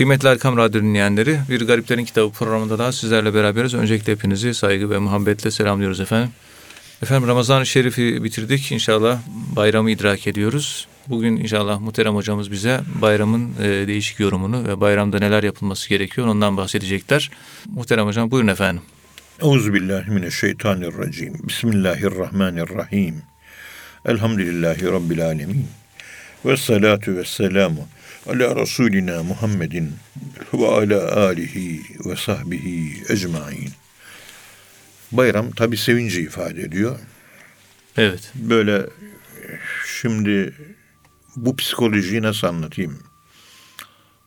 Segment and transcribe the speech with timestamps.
[0.00, 3.74] Kıymetli Erkam Radyo dinleyenleri, Bir Gariplerin Kitabı programında daha sizlerle beraberiz.
[3.74, 6.30] Öncelikle hepinizi saygı ve muhabbetle selamlıyoruz efendim.
[7.02, 8.72] Efendim Ramazan-ı Şerif'i bitirdik.
[8.72, 9.18] İnşallah
[9.56, 10.88] bayramı idrak ediyoruz.
[11.08, 16.56] Bugün inşallah Muhterem hocamız bize bayramın e, değişik yorumunu ve bayramda neler yapılması gerekiyor ondan
[16.56, 17.30] bahsedecekler.
[17.66, 18.82] Muhterem hocam buyurun efendim.
[19.42, 21.34] Euzubillahimineşşeytanirracim.
[21.48, 23.22] Bismillahirrahmanirrahim.
[24.06, 25.66] Elhamdülillahi Rabbil alemin.
[26.44, 27.88] Ve salatu ve selamu
[28.26, 29.92] ala Resulina Muhammedin
[30.54, 33.70] ve ala alihi ve sahbihi ecmain.
[35.12, 36.98] Bayram tabi sevinci ifade ediyor.
[37.96, 38.32] Evet.
[38.34, 38.86] Böyle
[40.00, 40.54] şimdi
[41.36, 43.02] bu psikolojiyi nasıl anlatayım?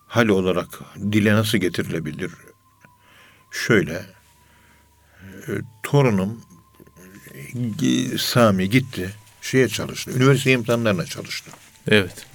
[0.08, 0.68] Hal olarak
[1.12, 2.32] dile nasıl getirilebilir?
[3.52, 4.06] Şöyle,
[5.24, 5.52] e,
[5.84, 6.42] torunum
[7.82, 11.52] e, Sami gitti, şeye çalıştı, üniversite imtihanlarına çalıştı.
[11.88, 12.26] Evet.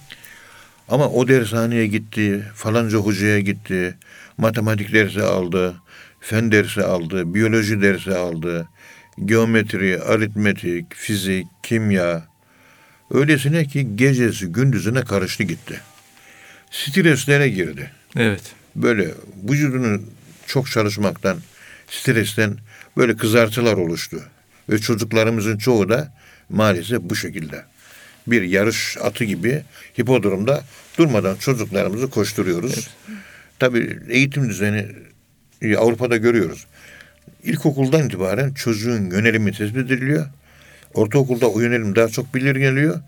[0.89, 3.95] Ama o dershaneye gitti, falanca hocaya gitti,
[4.39, 5.75] matematik dersi aldı,
[6.21, 8.69] fen dersi aldı, biyoloji dersi aldı,
[9.25, 12.29] geometri, aritmetik, fizik, kimya.
[13.11, 15.81] Öylesine ki gecesi gündüzüne karıştı gitti.
[16.71, 17.91] Streslere girdi.
[18.17, 18.43] Evet.
[18.77, 19.11] Böyle
[19.51, 20.03] vücudunu
[20.47, 21.39] çok çalışmaktan,
[21.91, 22.57] stresten
[22.97, 24.23] böyle kızartılar oluştu.
[24.69, 26.13] Ve çocuklarımızın çoğu da
[26.49, 27.65] maalesef bu şekilde.
[28.31, 29.63] Bir yarış atı gibi
[29.99, 30.63] hipodromda
[30.99, 32.73] durmadan çocuklarımızı koşturuyoruz.
[32.73, 33.19] Evet.
[33.59, 34.87] Tabii eğitim düzeni
[35.63, 36.67] e, Avrupa'da görüyoruz.
[37.45, 40.27] İlkokuldan itibaren çocuğun yönelimi tespit ediliyor.
[40.95, 43.01] Ortaokulda o yönelim daha çok bilir geliyor.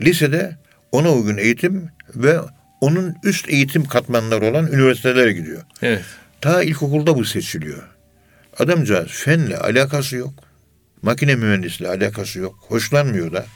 [0.00, 0.56] Lisede
[0.92, 2.38] ona uygun eğitim ve
[2.80, 5.62] onun üst eğitim katmanları olan üniversitelere gidiyor.
[5.82, 6.04] Evet.
[6.40, 7.82] Ta ilkokulda bu seçiliyor.
[8.58, 10.34] Adamcağız fenle alakası yok.
[11.02, 12.54] Makine mühendisliği alakası yok.
[12.68, 13.46] Hoşlanmıyor da.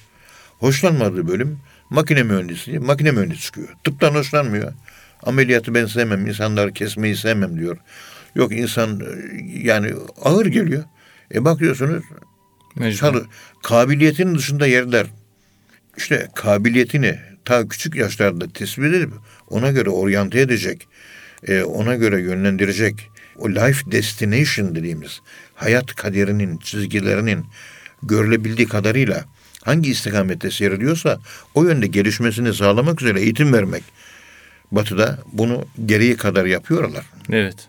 [0.64, 1.58] Hoşlanmadığı bölüm
[1.90, 2.78] makine mühendisliği.
[2.78, 3.68] Makine mühendisi çıkıyor.
[3.84, 4.72] Tıptan hoşlanmıyor.
[5.22, 6.26] Ameliyatı ben sevmem.
[6.26, 7.76] insanları kesmeyi sevmem diyor.
[8.34, 9.00] Yok insan
[9.62, 10.84] yani ağır geliyor.
[11.34, 12.04] E bakıyorsunuz
[12.76, 13.26] Mecbur.
[13.62, 15.06] kabiliyetin dışında yerler.
[15.96, 19.10] İşte kabiliyetini ta küçük yaşlarda tespit edip
[19.48, 20.88] ona göre oryante edecek,
[21.48, 23.10] e, ona göre yönlendirecek.
[23.36, 25.20] O life destination dediğimiz
[25.54, 27.46] hayat kaderinin, çizgilerinin
[28.02, 29.24] görülebildiği kadarıyla
[29.64, 31.18] hangi istikamette seyrediyorsa
[31.54, 33.82] o yönde gelişmesini sağlamak üzere eğitim vermek.
[34.72, 37.04] Batı'da bunu gereği kadar yapıyorlar.
[37.30, 37.68] Evet.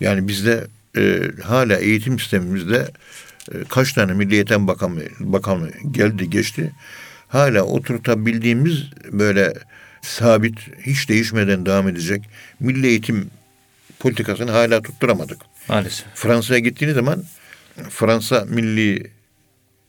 [0.00, 2.90] Yani bizde e, hala eğitim sistemimizde
[3.52, 6.72] e, kaç tane Milli Eğitim Bakanı, Bakanı geldi geçti.
[7.28, 9.54] Hala oturtabildiğimiz böyle
[10.02, 12.22] sabit, hiç değişmeden devam edecek
[12.60, 13.30] milli eğitim
[13.98, 15.38] politikasını hala tutturamadık.
[15.68, 16.06] Maalesef.
[16.14, 17.24] Fransa'ya gittiğiniz zaman
[17.90, 19.10] Fransa milli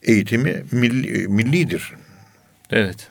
[0.06, 1.94] eğitimi milli, millidir.
[2.72, 3.08] Evet.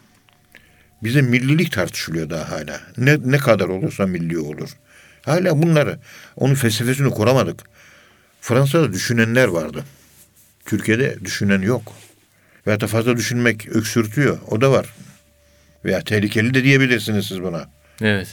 [1.03, 2.81] Bize millilik tartışılıyor daha hala.
[2.97, 4.71] Ne, ne kadar olursa milli olur.
[5.23, 5.99] Hala bunları,
[6.37, 7.61] onun felsefesini kuramadık.
[8.41, 9.85] Fransa'da düşünenler vardı.
[10.67, 11.93] Türkiye'de düşünen yok.
[12.67, 14.39] Veya da fazla düşünmek öksürtüyor.
[14.51, 14.95] O da var.
[15.85, 17.69] Veya tehlikeli de diyebilirsiniz siz buna.
[18.01, 18.29] Evet.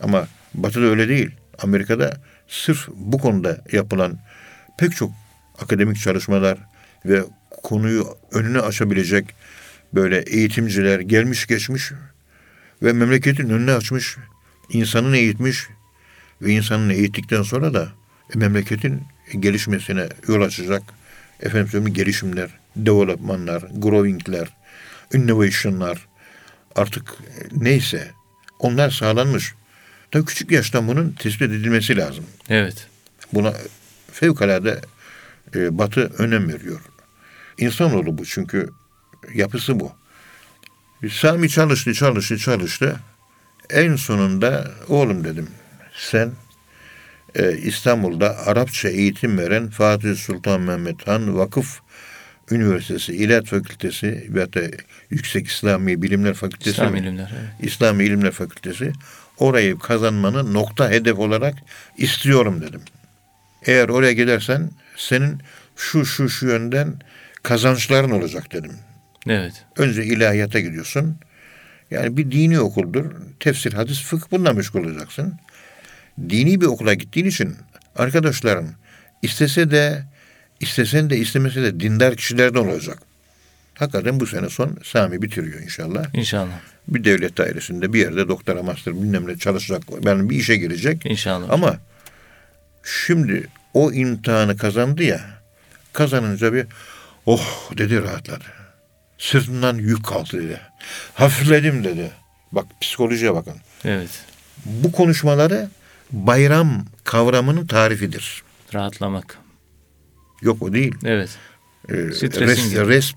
[0.00, 1.30] Ama Batı'da öyle değil.
[1.58, 2.16] Amerika'da
[2.48, 4.18] sırf bu konuda yapılan
[4.78, 5.12] pek çok
[5.58, 6.58] akademik çalışmalar
[7.04, 7.22] ve
[7.62, 9.34] konuyu önüne açabilecek
[9.94, 11.92] böyle eğitimciler gelmiş geçmiş
[12.82, 14.16] ve memleketin önüne açmış,
[14.70, 15.66] insanın eğitmiş
[16.42, 17.88] ve insanın eğittikten sonra da
[18.34, 19.02] memleketin
[19.40, 20.82] gelişmesine yol açacak
[21.40, 24.48] efendim söyleyeyim gelişimler, developmanlar, growingler,
[25.14, 26.06] innovationlar
[26.76, 27.14] artık
[27.52, 28.10] neyse
[28.58, 29.54] onlar sağlanmış.
[30.10, 32.24] Tabii küçük yaştan bunun tespit edilmesi lazım.
[32.48, 32.86] Evet.
[33.32, 33.52] Buna
[34.12, 34.80] fevkalade
[35.54, 36.80] e, Batı önem veriyor.
[37.58, 38.70] İnsanoğlu bu çünkü
[39.34, 39.92] yapısı bu.
[41.10, 42.96] Sami çalıştı, çalıştı, çalıştı.
[43.70, 45.48] En sonunda oğlum dedim
[45.94, 46.32] sen
[47.34, 51.80] e, İstanbul'da Arapça eğitim veren Fatih Sultan Mehmet Han Vakıf
[52.50, 54.60] Üniversitesi, İlahiyat Fakültesi ve da
[55.10, 57.70] Yüksek İslami Bilimler Fakültesi İslami İlimler, evet.
[57.70, 58.92] İslami İlimler Fakültesi
[59.38, 61.54] orayı kazanmanı nokta hedef olarak
[61.96, 62.80] istiyorum dedim.
[63.66, 65.38] Eğer oraya gidersen senin
[65.76, 66.94] şu şu şu yönden
[67.42, 68.72] kazançların olacak dedim.
[69.28, 69.64] Evet.
[69.76, 71.16] Önce ilahiyata gidiyorsun.
[71.90, 73.04] Yani bir dini okuldur.
[73.40, 75.34] Tefsir, hadis, fıkh bununla meşgul olacaksın.
[76.28, 77.56] Dini bir okula gittiğin için
[77.96, 78.68] arkadaşların
[79.22, 80.04] istese de
[80.60, 82.98] istesen de istemese de dindar kişilerden olacak.
[83.74, 86.14] Hakikaten bu sene son Sami bitiriyor inşallah.
[86.14, 86.60] İnşallah.
[86.88, 89.82] Bir devlet dairesinde bir yerde doktora master bilmem ne çalışacak.
[90.02, 91.06] Yani bir işe girecek.
[91.06, 91.50] İnşallah.
[91.50, 91.78] Ama
[92.84, 95.20] şimdi o imtihanı kazandı ya
[95.92, 96.66] kazanınca bir
[97.28, 98.44] oh dedi rahatladı.
[99.18, 100.60] Sırtından yük kalktı dedi.
[101.14, 102.10] Hafifledim dedi.
[102.52, 103.54] Bak psikolojiye bakın.
[103.84, 104.10] Evet.
[104.64, 105.68] Bu konuşmaları
[106.12, 108.42] bayram kavramının tarifidir.
[108.74, 109.38] Rahatlamak.
[110.42, 110.94] Yok o değil.
[111.04, 111.30] Evet.
[111.88, 112.88] Ee, res, gibi.
[112.88, 113.16] resp,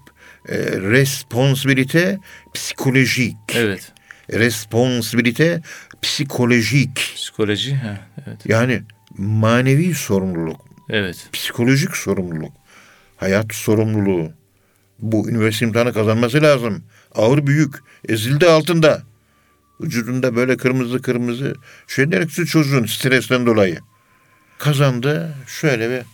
[0.49, 2.19] e, responsibilite
[2.53, 3.35] psikolojik.
[3.55, 3.91] Evet.
[4.33, 5.61] Responsibilite
[6.01, 7.13] psikolojik.
[7.15, 7.75] Psikoloji.
[7.75, 7.97] Ha,
[8.27, 8.37] evet.
[8.45, 8.81] Yani
[9.17, 11.27] manevi sorumluluk, Evet.
[11.33, 12.53] psikolojik sorumluluk,
[13.21, 14.31] hayat sorumluluğu.
[14.99, 16.83] Bu üniversite imtihanı kazanması lazım.
[17.15, 17.75] Ağır büyük,
[18.09, 19.01] ezildi altında.
[19.81, 21.55] Vücudunda böyle kırmızı kırmızı
[21.87, 23.79] şeyler şu çocuğun stresten dolayı.
[24.57, 26.05] Kazandı şöyle bir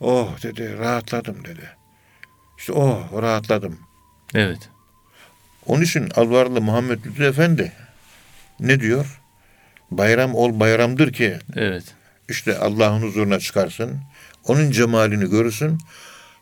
[0.00, 1.70] oh dedi rahatladım dedi.
[2.58, 3.78] İşte oh rahatladım.
[4.34, 4.70] Evet.
[5.66, 7.72] Onun için Alvarlı Muhammed Lütfü Efendi
[8.60, 9.20] ne diyor?
[9.90, 11.84] Bayram ol bayramdır ki Evet.
[12.28, 14.00] işte Allah'ın huzuruna çıkarsın.
[14.44, 15.78] Onun cemalini görürsün.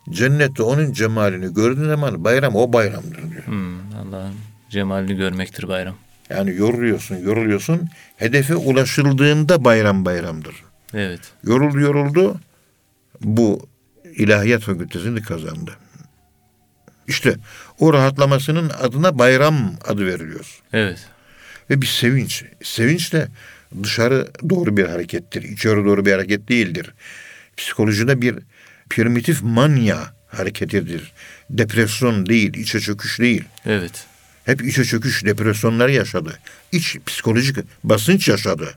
[0.09, 3.45] Cennette onun cemalini gördüğün zaman bayram o bayramdır diyor.
[3.45, 4.35] Hmm, Allah'ın
[4.69, 5.95] cemalini görmektir bayram.
[6.29, 7.89] Yani yoruluyorsun, yoruluyorsun.
[8.17, 10.55] Hedefe ulaşıldığında bayram bayramdır.
[10.93, 11.19] Evet.
[11.43, 12.39] Yoruldu yoruldu.
[13.21, 13.67] Bu
[14.15, 15.71] ilahiyat fakültesini kazandı.
[17.07, 17.35] İşte
[17.79, 20.61] o rahatlamasının adına bayram adı veriliyor.
[20.73, 20.99] Evet.
[21.69, 22.43] Ve bir sevinç.
[22.63, 23.27] Sevinç de
[23.83, 25.43] dışarı doğru bir harekettir.
[25.43, 26.93] İçeri doğru bir hareket değildir.
[27.57, 28.35] Psikolojide bir
[28.89, 31.13] primitif manya hareketidir.
[31.49, 33.43] Depresyon değil, içe çöküş değil.
[33.65, 34.05] Evet.
[34.45, 36.39] Hep içe çöküş, depresyonlar yaşadı.
[36.71, 38.73] İç psikolojik basınç yaşadı.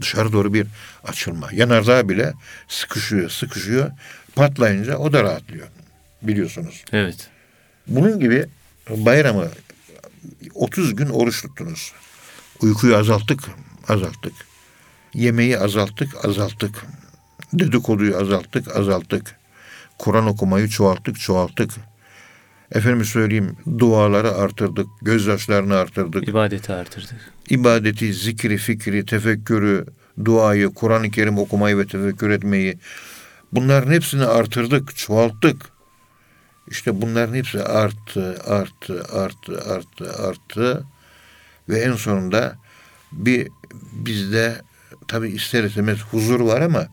[0.00, 0.66] Dışarı doğru bir
[1.04, 1.48] açılma.
[1.52, 2.32] Yanardağ bile
[2.68, 3.90] sıkışıyor, sıkışıyor.
[4.34, 5.66] Patlayınca o da rahatlıyor.
[6.22, 6.84] Biliyorsunuz.
[6.92, 7.28] Evet.
[7.86, 8.46] Bunun gibi
[8.90, 9.48] bayramı
[10.54, 11.92] 30 gün oruç tuttunuz.
[12.60, 13.40] Uykuyu azalttık,
[13.88, 14.32] azalttık.
[15.14, 16.86] Yemeği azalttık, azalttık.
[17.52, 19.37] Dedikoduyu azalttık, azalttık.
[19.98, 21.70] Kur'an okumayı çoğalttık, çoğalttık.
[22.72, 26.28] Efendim söyleyeyim duaları artırdık, gözyaşlarını artırdık.
[26.28, 27.32] İbadeti artırdık.
[27.50, 29.86] İbadeti, zikri, fikri, tefekkürü,
[30.24, 32.78] duayı, Kur'an-ı Kerim okumayı ve tefekkür etmeyi
[33.52, 35.56] bunların hepsini artırdık, çoğalttık.
[36.70, 40.84] İşte bunların hepsi arttı, arttı, arttı, arttı, arttı
[41.68, 42.56] ve en sonunda
[43.12, 43.48] bir
[43.92, 44.60] bizde
[45.08, 46.86] tabi ister istemez huzur var ama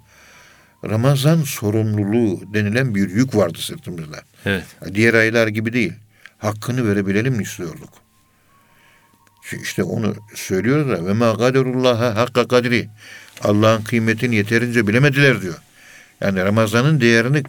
[0.90, 4.22] Ramazan sorumluluğu denilen bir yük vardı sırtımızda.
[4.46, 4.66] Evet.
[4.94, 5.94] Diğer aylar gibi değil.
[6.38, 7.90] Hakkını verebilelim istiyorduk.
[9.62, 12.90] İşte onu söylüyoruz da ve ma kaderullaha hakka kadri.
[13.42, 15.58] Allah'ın kıymetini yeterince bilemediler diyor.
[16.22, 17.44] Yani Ramazan'ın değerini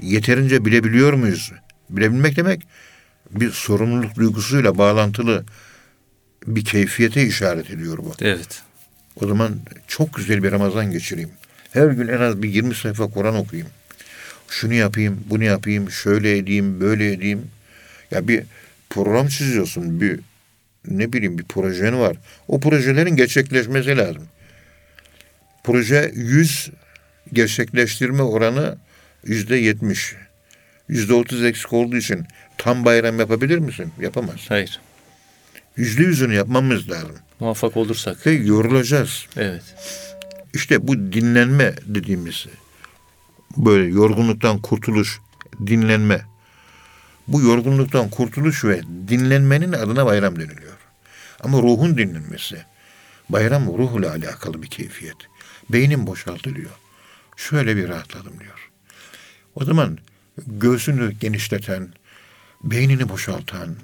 [0.00, 1.52] yeterince bilebiliyor muyuz?
[1.90, 2.62] Bilebilmek demek
[3.30, 5.44] bir sorumluluk duygusuyla bağlantılı
[6.46, 8.12] bir keyfiyete işaret ediyor bu.
[8.20, 8.62] Evet.
[9.22, 9.56] O zaman
[9.88, 11.30] çok güzel bir Ramazan geçireyim.
[11.72, 13.70] Her gün en az bir 20 sayfa Kur'an okuyayım.
[14.48, 17.50] Şunu yapayım, bunu yapayım, şöyle edeyim, böyle edeyim.
[18.10, 18.42] Ya bir
[18.90, 20.20] program çiziyorsun, bir
[20.88, 22.16] ne bileyim bir projen var.
[22.48, 24.28] O projelerin gerçekleşmesi lazım.
[25.64, 26.70] Proje 100
[27.32, 28.78] gerçekleştirme oranı
[29.24, 30.16] yüzde 70.
[30.88, 32.26] Yüzde 30 eksik olduğu için
[32.58, 33.92] tam bayram yapabilir misin?
[34.00, 34.36] Yapamaz.
[34.48, 34.80] Hayır.
[35.76, 37.18] Yüzde yüzünü yapmamız lazım.
[37.40, 38.26] Muvaffak olursak.
[38.26, 39.26] Ve yorulacağız.
[39.36, 39.62] Evet.
[40.54, 42.46] İşte bu dinlenme dediğimiz
[43.56, 45.20] böyle yorgunluktan kurtuluş,
[45.66, 46.24] dinlenme.
[47.28, 50.76] Bu yorgunluktan kurtuluş ve dinlenmenin adına bayram deniliyor.
[51.40, 52.64] Ama ruhun dinlenmesi.
[53.28, 55.16] Bayram ruhla alakalı bir keyfiyet.
[55.70, 56.70] Beynim boşaltılıyor.
[57.36, 58.70] Şöyle bir rahatladım diyor.
[59.54, 59.98] O zaman
[60.46, 61.88] göğsünü genişleten,
[62.64, 63.76] beynini boşaltan,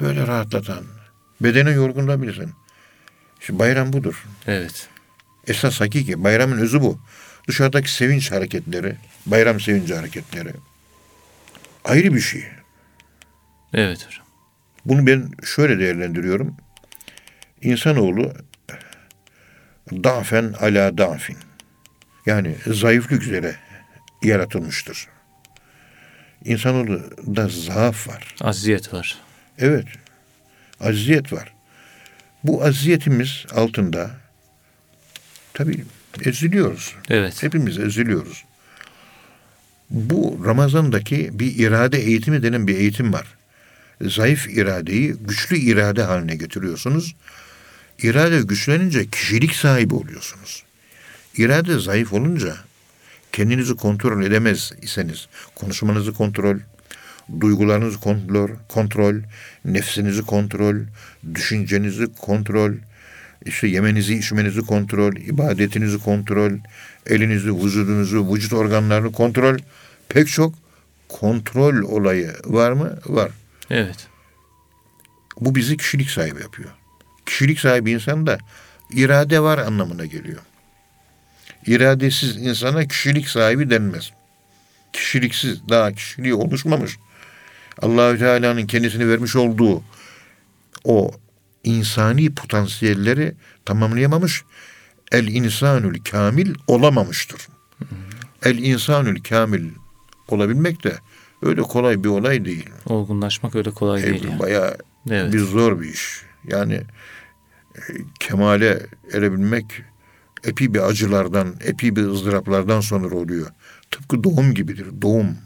[0.00, 0.84] böyle rahatlatan,
[1.40, 2.52] bedene yorgunlanabilirsin.
[3.40, 4.24] İşte bayram budur.
[4.46, 4.88] Evet.
[5.46, 7.00] Esas hakiki bayramın özü bu.
[7.48, 10.52] Dışarıdaki sevinç hareketleri, bayram sevinci hareketleri
[11.84, 12.44] ayrı bir şey.
[13.74, 14.26] Evet hocam.
[14.84, 16.56] Bunu ben şöyle değerlendiriyorum.
[17.62, 18.32] İnsanoğlu
[19.92, 21.36] dafen ala dafin.
[22.26, 23.56] Yani zayıflık üzere
[24.22, 25.08] yaratılmıştır.
[26.44, 27.02] İnsanoğlu
[27.36, 28.34] da zaaf var.
[28.40, 29.18] Aziyet var.
[29.58, 29.86] Evet.
[30.80, 31.54] Aziyet var.
[32.44, 34.10] Bu aziyetimiz altında
[35.56, 35.84] tabii
[36.24, 36.94] eziliyoruz.
[37.10, 37.42] Evet.
[37.42, 38.44] Hepimiz eziliyoruz.
[39.90, 43.26] Bu Ramazan'daki bir irade eğitimi denen bir eğitim var.
[44.00, 47.14] Zayıf iradeyi güçlü irade haline getiriyorsunuz.
[48.02, 50.62] İrade güçlenince kişilik sahibi oluyorsunuz.
[51.36, 52.56] İrade zayıf olunca
[53.32, 56.56] kendinizi kontrol edemez iseniz konuşmanızı kontrol,
[57.40, 59.14] duygularınızı kontrol, kontrol,
[59.64, 60.76] nefsinizi kontrol,
[61.34, 62.72] düşüncenizi kontrol,
[63.44, 66.52] işte yemenizi, içmenizi kontrol, ibadetinizi kontrol,
[67.06, 69.58] elinizi, vücudunuzu, vücut organlarını kontrol.
[70.08, 70.54] Pek çok
[71.08, 72.98] kontrol olayı var mı?
[73.06, 73.30] Var.
[73.70, 74.06] Evet.
[75.40, 76.70] Bu bizi kişilik sahibi yapıyor.
[77.26, 78.38] Kişilik sahibi insan da
[78.92, 80.40] irade var anlamına geliyor.
[81.66, 84.10] iradesiz insana kişilik sahibi denmez.
[84.92, 86.96] Kişiliksiz, daha kişiliği oluşmamış.
[87.82, 89.82] Allahü Teala'nın kendisine vermiş olduğu
[90.84, 91.10] o
[91.66, 94.44] insani potansiyelleri tamamlayamamış.
[95.12, 97.48] El insanül kamil olamamıştır.
[98.42, 99.70] El insanül kamil
[100.28, 100.98] olabilmek de
[101.42, 102.70] öyle kolay bir olay değil.
[102.86, 104.24] Olgunlaşmak öyle kolay değil.
[104.24, 104.40] E, yani.
[104.40, 104.76] bayağı
[105.10, 105.32] Evet.
[105.32, 106.22] bir zor bir iş.
[106.44, 106.74] Yani
[107.76, 107.80] e,
[108.20, 109.64] kemale erebilmek
[110.44, 113.46] epi bir acılardan, epi bir ızdıraplardan sonra oluyor.
[113.90, 115.36] Tıpkı doğum gibidir, doğum.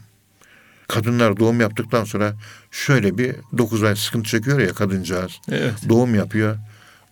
[0.91, 2.33] Kadınlar doğum yaptıktan sonra
[2.71, 5.31] şöyle bir dokuz ay sıkıntı çekiyor ya kadıncağız.
[5.51, 5.73] Evet.
[5.89, 6.57] Doğum yapıyor.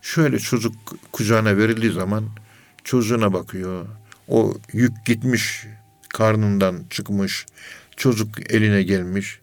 [0.01, 0.75] Şöyle çocuk
[1.11, 2.29] kucağına verildiği zaman
[2.83, 3.85] çocuğuna bakıyor.
[4.27, 5.65] O yük gitmiş,
[6.09, 7.45] karnından çıkmış,
[7.97, 9.39] çocuk eline gelmiş.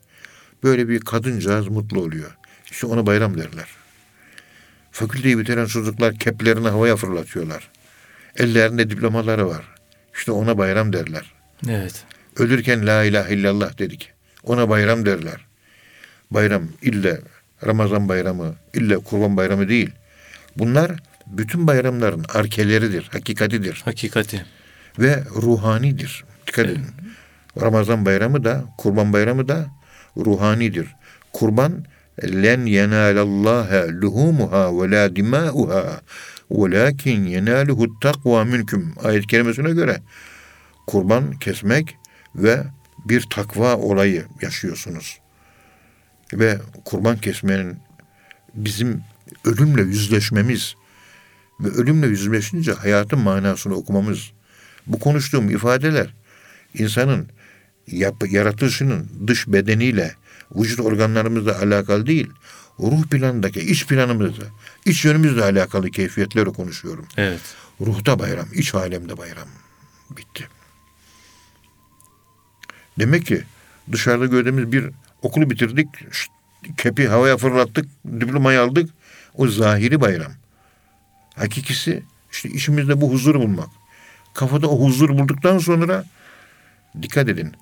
[0.62, 2.37] Böyle bir kadıncağız mutlu oluyor.
[2.71, 3.69] İşte ona bayram derler.
[4.93, 7.71] Fakülteyi bitiren çocuklar keplerini havaya fırlatıyorlar.
[8.37, 9.64] Ellerinde diplomaları var.
[10.14, 11.33] İşte ona bayram derler.
[11.69, 12.05] Evet.
[12.37, 14.16] Ölürken la ilahe illallah dedik.
[14.47, 15.47] Ona bayram derler.
[16.31, 17.21] Bayram ille
[17.67, 19.91] Ramazan bayramı, ille kurban bayramı değil.
[20.57, 20.93] Bunlar
[21.26, 24.45] bütün bayramların arkeleridir, hakikatidir Hakikati.
[24.99, 26.25] ve ruhanidir.
[26.47, 26.87] Dikkat edin.
[27.61, 29.67] Ramazan bayramı da, kurban bayramı da
[30.17, 30.95] ruhanidir.
[31.33, 31.85] Kurban
[32.23, 36.00] len yenalallaha luhumuha ve la dimauha
[36.50, 40.00] velakin yenaluhu takva minkum ayet kerimesine göre
[40.87, 41.97] kurban kesmek
[42.35, 42.62] ve
[43.09, 45.19] bir takva olayı yaşıyorsunuz.
[46.33, 47.79] Ve kurban kesmenin
[48.55, 49.03] bizim
[49.45, 50.75] ölümle yüzleşmemiz
[51.61, 54.31] ve ölümle yüzleşince hayatın manasını okumamız.
[54.87, 56.15] Bu konuştuğum ifadeler
[56.75, 57.29] insanın
[57.87, 60.15] yap- yaratılışının dış bedeniyle,
[60.55, 62.31] vücut organlarımızla alakalı değil,
[62.81, 64.45] ruh planındaki, iç planımızla,
[64.87, 67.07] iç yönümüzle alakalı keyfiyetleri konuşuyorum.
[67.17, 67.41] Evet.
[67.81, 69.49] Ruhta bayram, iç alemde bayram.
[70.11, 70.49] Bitti.
[72.99, 73.43] Demek ki
[73.93, 74.91] dışarıda gördüğümüz bir
[75.23, 75.88] okulu bitirdik,
[76.76, 77.87] kepi havaya fırlattık,
[78.21, 78.91] diplomayı aldık.
[79.35, 80.33] O zahiri bayram.
[81.35, 83.69] Hakikisi işte işimizde bu huzuru bulmak.
[84.35, 86.05] Kafada o huzur bulduktan sonra
[87.03, 87.53] dikkat edin.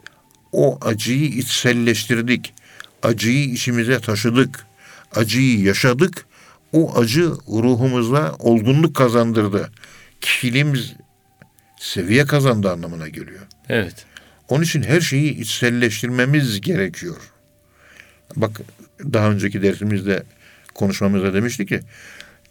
[0.53, 2.55] O acıyı içselleştirdik.
[3.03, 4.67] Acıyı içimize taşıdık.
[5.15, 6.27] Acıyı yaşadık.
[6.73, 9.71] O acı ruhumuzda olgunluk kazandırdı.
[10.21, 10.93] Kişiliğimiz
[11.81, 13.47] seviye kazandı anlamına geliyor.
[13.69, 14.07] Evet.
[14.49, 17.17] Onun için her şeyi içselleştirmemiz gerekiyor.
[18.37, 18.61] Bak
[19.13, 20.23] daha önceki dersimizde
[20.75, 21.81] konuşmamızda demiştik ki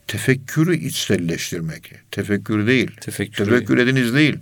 [0.07, 1.91] tefekkürü içselleştirmek.
[2.11, 2.91] Tefekkür değil.
[3.01, 3.45] Tefekkür.
[3.45, 4.37] Tefekkür ediniz değil.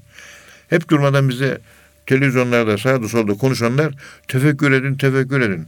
[0.69, 1.57] Hep durmadan bize
[2.05, 3.93] televizyonlarda sağda solda konuşanlar
[4.27, 5.67] tefekkür edin, tefekkür edin.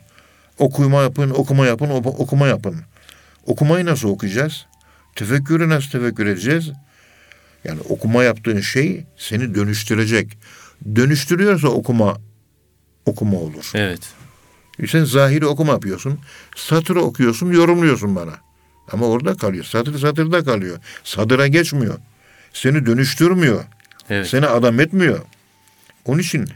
[0.58, 2.76] Okuma yapın, okuma yapın, okuma yapın.
[3.46, 4.66] Okumayı nasıl okuyacağız?
[5.16, 6.72] Tefekkürü nasıl tefekkür edeceğiz?
[7.64, 10.38] Yani okuma yaptığın şey seni dönüştürecek.
[10.96, 12.18] Dönüştürüyorsa okuma
[13.06, 13.72] okuma olur.
[13.74, 14.14] Evet.
[14.80, 16.20] E Sen zahiri okuma yapıyorsun.
[16.56, 18.34] Satırı okuyorsun, yorumluyorsun bana.
[18.92, 19.64] Ama orada kalıyor.
[19.64, 20.78] Satır satırda kalıyor.
[21.04, 21.98] Sadıra geçmiyor.
[22.54, 23.64] Seni dönüştürmüyor.
[24.10, 24.28] Evet.
[24.28, 25.20] Seni adam etmiyor.
[26.06, 26.50] Onun için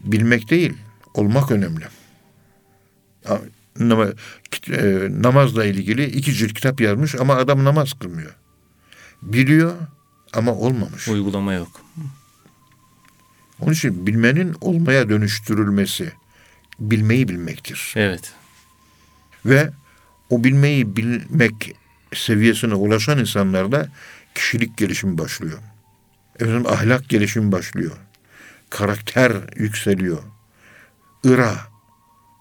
[0.00, 0.72] bilmek değil,
[1.14, 1.84] olmak önemli.
[4.70, 8.34] E, namazla ilgili iki cilt kitap yazmış ama adam namaz kılmıyor.
[9.22, 9.72] Biliyor
[10.32, 11.08] ama olmamış.
[11.08, 11.80] Uygulama yok.
[13.60, 16.12] Onun için bilmenin olmaya dönüştürülmesi
[16.78, 17.92] bilmeyi bilmektir.
[17.96, 18.32] Evet.
[19.46, 19.70] Ve
[20.30, 21.76] o bilmeyi bilmek
[22.14, 23.88] seviyesine ulaşan insanlarda
[24.34, 25.58] kişilik gelişimi başlıyor.
[26.40, 27.96] Efendim ahlak gelişimi başlıyor.
[28.70, 30.22] Karakter yükseliyor.
[31.24, 31.54] Ira,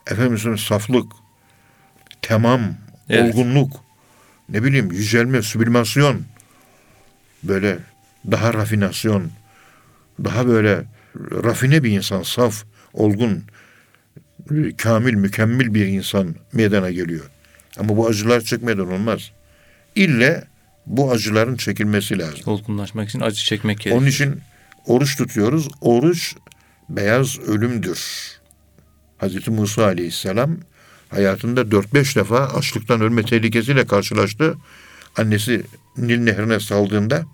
[0.08, 1.12] efendim saflık,
[2.22, 2.62] tamam,
[3.10, 3.36] Evet.
[3.36, 3.84] olgunluk,
[4.50, 6.22] ne bileyim yücelme, süblimasyon,
[7.44, 7.80] böyle
[8.32, 9.32] daha rafinasyon,
[10.24, 10.84] daha böyle
[11.16, 13.44] rafine bir insan, saf, olgun,
[14.78, 17.26] kamil, mükemmel bir insan meydana geliyor.
[17.78, 19.32] Ama bu acılar çekmeden olmaz.
[19.96, 20.48] İlle
[20.86, 22.40] bu acıların çekilmesi lazım.
[22.46, 23.98] Olgunlaşmak için acı çekmek gerekiyor.
[23.98, 24.42] Onun için
[24.86, 25.68] oruç tutuyoruz.
[25.82, 26.36] Oruç
[26.90, 28.00] beyaz ölümdür.
[29.18, 30.58] Hazreti Musa Aleyhisselam
[31.10, 34.58] hayatında 4-5 defa açlıktan ölme tehlikesiyle karşılaştı.
[35.18, 35.64] Annesi
[35.98, 37.26] Nil Nehri'ne saldığında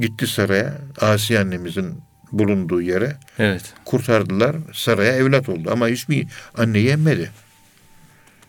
[0.00, 0.78] gitti saraya.
[1.00, 1.94] Asiye annemizin
[2.32, 3.74] bulunduğu yere Evet.
[3.84, 4.56] kurtardılar.
[4.72, 6.26] Saraya evlat oldu ama hiçbir
[6.58, 7.30] anneyi emmedi.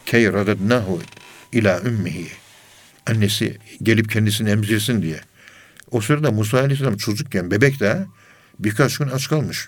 [0.05, 1.01] Key radadnahu
[1.51, 2.27] ila ümmihi.
[3.07, 5.19] Annesi gelip kendisini emzirsin diye.
[5.91, 8.05] O sırada Musa Aleyhisselam çocukken bebek daha
[8.59, 9.67] birkaç gün aç kalmış.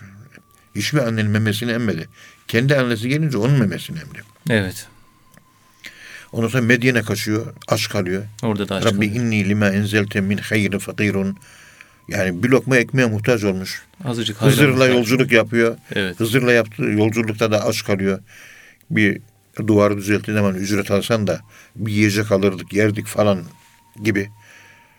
[0.74, 2.08] Hiçbir annenin memesini emmedi.
[2.48, 4.22] Kendi annesi gelince onun memesini emdi.
[4.50, 4.86] Evet.
[6.32, 8.24] Ondan sonra Medyen'e kaçıyor, aç kalıyor.
[8.42, 9.14] Orada da aç Rabbi kalıyor.
[9.24, 11.36] inni lima enzelte min hayrin fakirun.
[12.08, 13.82] Yani bir lokma ekmeğe muhtaç olmuş.
[14.04, 15.76] Azıcık Hızır'la yolculuk yapıyor.
[15.94, 16.20] Evet.
[16.20, 18.18] Hızır'la yaptığı yolculukta da aç kalıyor.
[18.90, 19.20] Bir
[19.66, 21.40] duvarı düzelttiği zaman ücret alsan da
[21.76, 23.42] bir yiyecek alırdık, yerdik falan
[24.02, 24.30] gibi.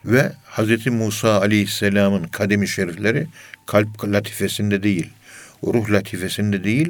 [0.06, 0.88] Ve Hz.
[0.88, 3.28] Musa Aleyhisselam'ın kademi şerifleri
[3.66, 5.10] kalp latifesinde değil,
[5.64, 6.90] ruh latifesinde değil,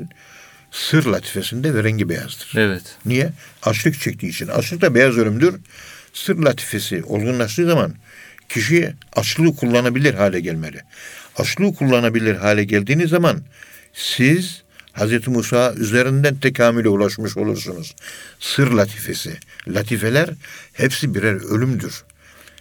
[0.71, 2.53] sır latifesinde ve rengi beyazdır.
[2.55, 2.97] Evet.
[3.05, 3.31] Niye?
[3.63, 4.47] Açlık çektiği için.
[4.47, 5.55] Açlık da beyaz ölümdür.
[6.13, 7.93] Sır latifesi olgunlaştığı zaman
[8.49, 10.81] kişi açlığı kullanabilir hale gelmeli.
[11.37, 13.41] Açlığı kullanabilir hale geldiğiniz zaman
[13.93, 14.63] siz
[14.93, 15.27] Hz.
[15.27, 17.95] Musa üzerinden tekamüle ulaşmış olursunuz.
[18.39, 19.37] Sır latifesi.
[19.67, 20.29] Latifeler
[20.73, 22.03] hepsi birer ölümdür.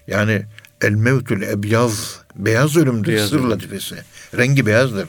[0.07, 0.43] Yani
[0.83, 3.51] el mevtül ebyaz beyaz ölümdür Beyaz sır ölüm.
[3.51, 3.95] latifesi.
[4.37, 5.09] Rengi beyazdır.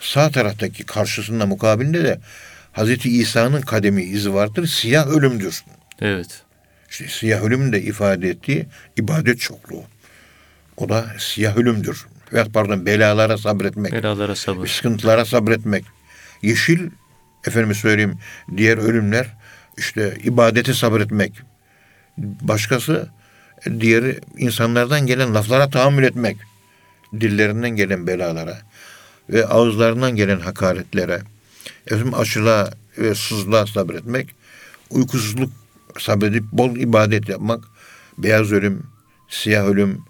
[0.00, 2.20] Sağ taraftaki karşısında mukabilinde de
[2.72, 3.06] Hz.
[3.06, 4.66] İsa'nın kademi izi vardır.
[4.66, 5.64] Siyah ölümdür.
[6.00, 6.42] Evet.
[6.90, 8.66] İşte siyah ölüm de ifade ettiği
[8.96, 9.82] ibadet çokluğu.
[10.76, 12.06] O da siyah ölümdür.
[12.32, 14.66] Veya pardon belalara sabretmek, Belalara sabır.
[14.66, 15.84] sıkıntılara sabretmek.
[16.42, 16.90] Yeşil,
[17.46, 18.18] efendim söyleyeyim,
[18.56, 19.36] diğer ölümler
[19.78, 21.32] işte ibadete sabretmek.
[22.18, 23.08] Başkası
[23.80, 26.36] diğeri insanlardan gelen laflara tahammül etmek.
[27.20, 28.58] Dillerinden gelen belalara
[29.30, 31.20] ve ağızlarından gelen hakaretlere.
[31.86, 34.34] Efendim açlığa ve sızlığa sabretmek.
[34.90, 35.52] Uykusuzluk
[35.98, 37.64] sabredip bol ibadet yapmak.
[38.18, 38.82] Beyaz ölüm,
[39.28, 40.02] siyah ölüm,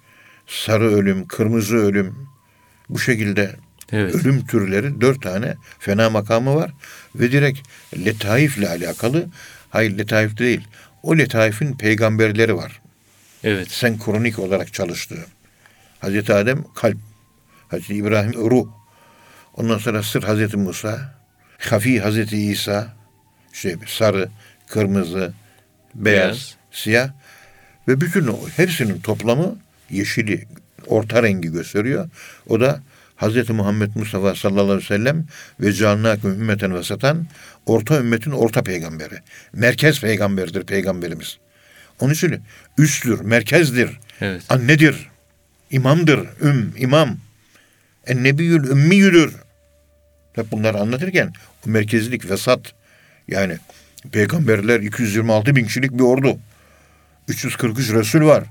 [0.47, 2.15] sarı ölüm, kırmızı ölüm.
[2.89, 3.57] Bu şekilde
[3.93, 4.15] Evet.
[4.15, 6.71] ölüm türleri dört tane fena makamı var
[7.15, 7.69] ve direkt
[8.05, 9.27] letaifle alakalı
[9.71, 10.69] hayır letaif değil
[11.03, 12.81] o letaifin peygamberleri var.
[13.45, 13.71] Evet.
[13.71, 15.27] Senkronik olarak çalıştığı.
[16.01, 16.97] Hazreti Adem kalp,
[17.69, 18.69] Hazreti İbrahim ruh,
[19.55, 21.15] ondan sonra sır Hazreti Musa,
[21.59, 22.97] hafi Hazreti İsa,
[23.53, 24.29] şey sarı,
[24.69, 25.33] kırmızı,
[25.95, 26.55] beyaz, Beyaz.
[26.73, 27.11] siyah
[27.89, 29.57] ve bütün o hepsinin toplamı
[29.91, 30.45] yeşili
[30.87, 32.09] orta rengi gösteriyor.
[32.49, 32.81] O da
[33.17, 35.25] Hazreti Muhammed Mustafa sallallahu aleyhi ve sellem
[35.61, 37.27] ve cealnâküm ümmeten vesatan
[37.67, 39.15] orta ümmetin orta peygamberi.
[39.53, 41.39] Merkez peygamberdir peygamberimiz.
[42.01, 42.41] Onun için
[42.79, 44.43] üsttür, merkezdir, Evet.
[44.49, 45.09] annedir,
[45.71, 47.17] imamdır, üm, imam.
[48.07, 49.35] Ennebiyyül ümmiyüdür.
[50.33, 51.33] Hep bunları anlatırken
[51.67, 52.61] o merkezlik, vesat
[53.29, 53.59] yani
[54.13, 56.39] peygamberler 226 bin kişilik bir ordu.
[57.29, 58.45] 343 Resul var.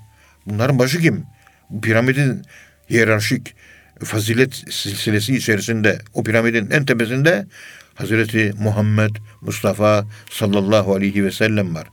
[0.45, 1.25] Bunların başı kim?
[1.69, 2.45] Bu piramidin
[2.89, 3.55] hiyerarşik
[4.03, 7.47] fazilet silsilesi içerisinde o piramidin en tepesinde
[7.95, 11.87] Hazreti Muhammed Mustafa sallallahu aleyhi ve sellem var.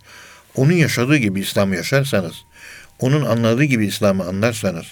[0.55, 2.35] Onun yaşadığı gibi İslam'ı yaşarsanız,
[2.99, 4.87] onun anladığı gibi İslam'ı anlarsanız,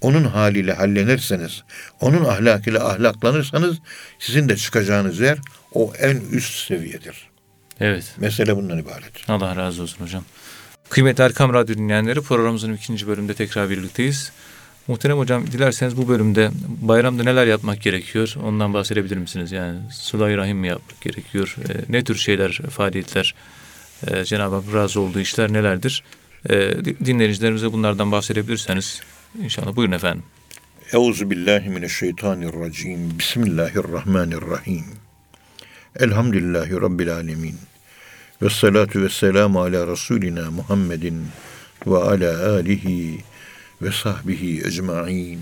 [0.00, 1.62] onun haliyle hallenirseniz,
[2.00, 3.76] onun ahlakıyla ahlaklanırsanız
[4.18, 5.38] sizin de çıkacağınız yer
[5.72, 7.33] o en üst seviyedir.
[7.80, 8.14] Evet.
[8.18, 9.28] Mesele bundan ibaret.
[9.28, 10.24] Allah razı olsun hocam.
[10.90, 14.32] Kıymetli Erkam Radyo dinleyenleri programımızın ikinci bölümünde tekrar birlikteyiz.
[14.88, 16.50] Muhterem hocam dilerseniz bu bölümde
[16.82, 18.34] bayramda neler yapmak gerekiyor?
[18.44, 19.52] Ondan bahsedebilir misiniz?
[19.52, 21.56] Yani sıla rahim mi yapmak gerekiyor?
[21.68, 23.34] Ee, ne tür şeyler, faaliyetler,
[24.06, 26.02] e, Cenab-ı Hak razı olduğu işler nelerdir?
[26.48, 29.00] E, di- dinleyicilerimize bunlardan bahsedebilirseniz
[29.42, 30.22] inşallah buyurun efendim.
[30.92, 33.18] Euzu billahi mineşşeytanirracim.
[33.18, 34.84] Bismillahirrahmanirrahim.
[36.00, 37.56] Elhamdülillahi rabbil alamin.
[38.42, 41.26] Ve salatu ve selamu ala Resulina Muhammedin
[41.86, 43.24] ve ala alihi
[43.82, 45.40] ve sahbihi ecmain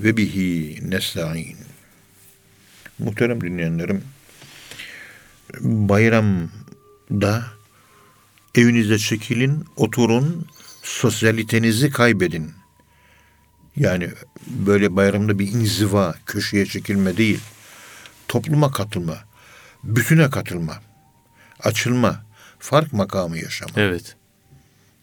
[0.00, 1.56] ve bihi nesta'in.
[2.98, 4.04] Muhterem dinleyenlerim,
[5.60, 7.46] bayramda
[8.54, 10.46] evinize çekilin, oturun,
[10.82, 12.50] sosyalitenizi kaybedin.
[13.76, 14.10] Yani
[14.46, 17.40] böyle bayramda bir inziva, köşeye çekilme değil.
[18.28, 19.27] Topluma katılma,
[19.84, 20.82] bütüne katılma,
[21.60, 22.24] açılma,
[22.58, 23.72] fark makamı yaşama.
[23.76, 24.16] Evet.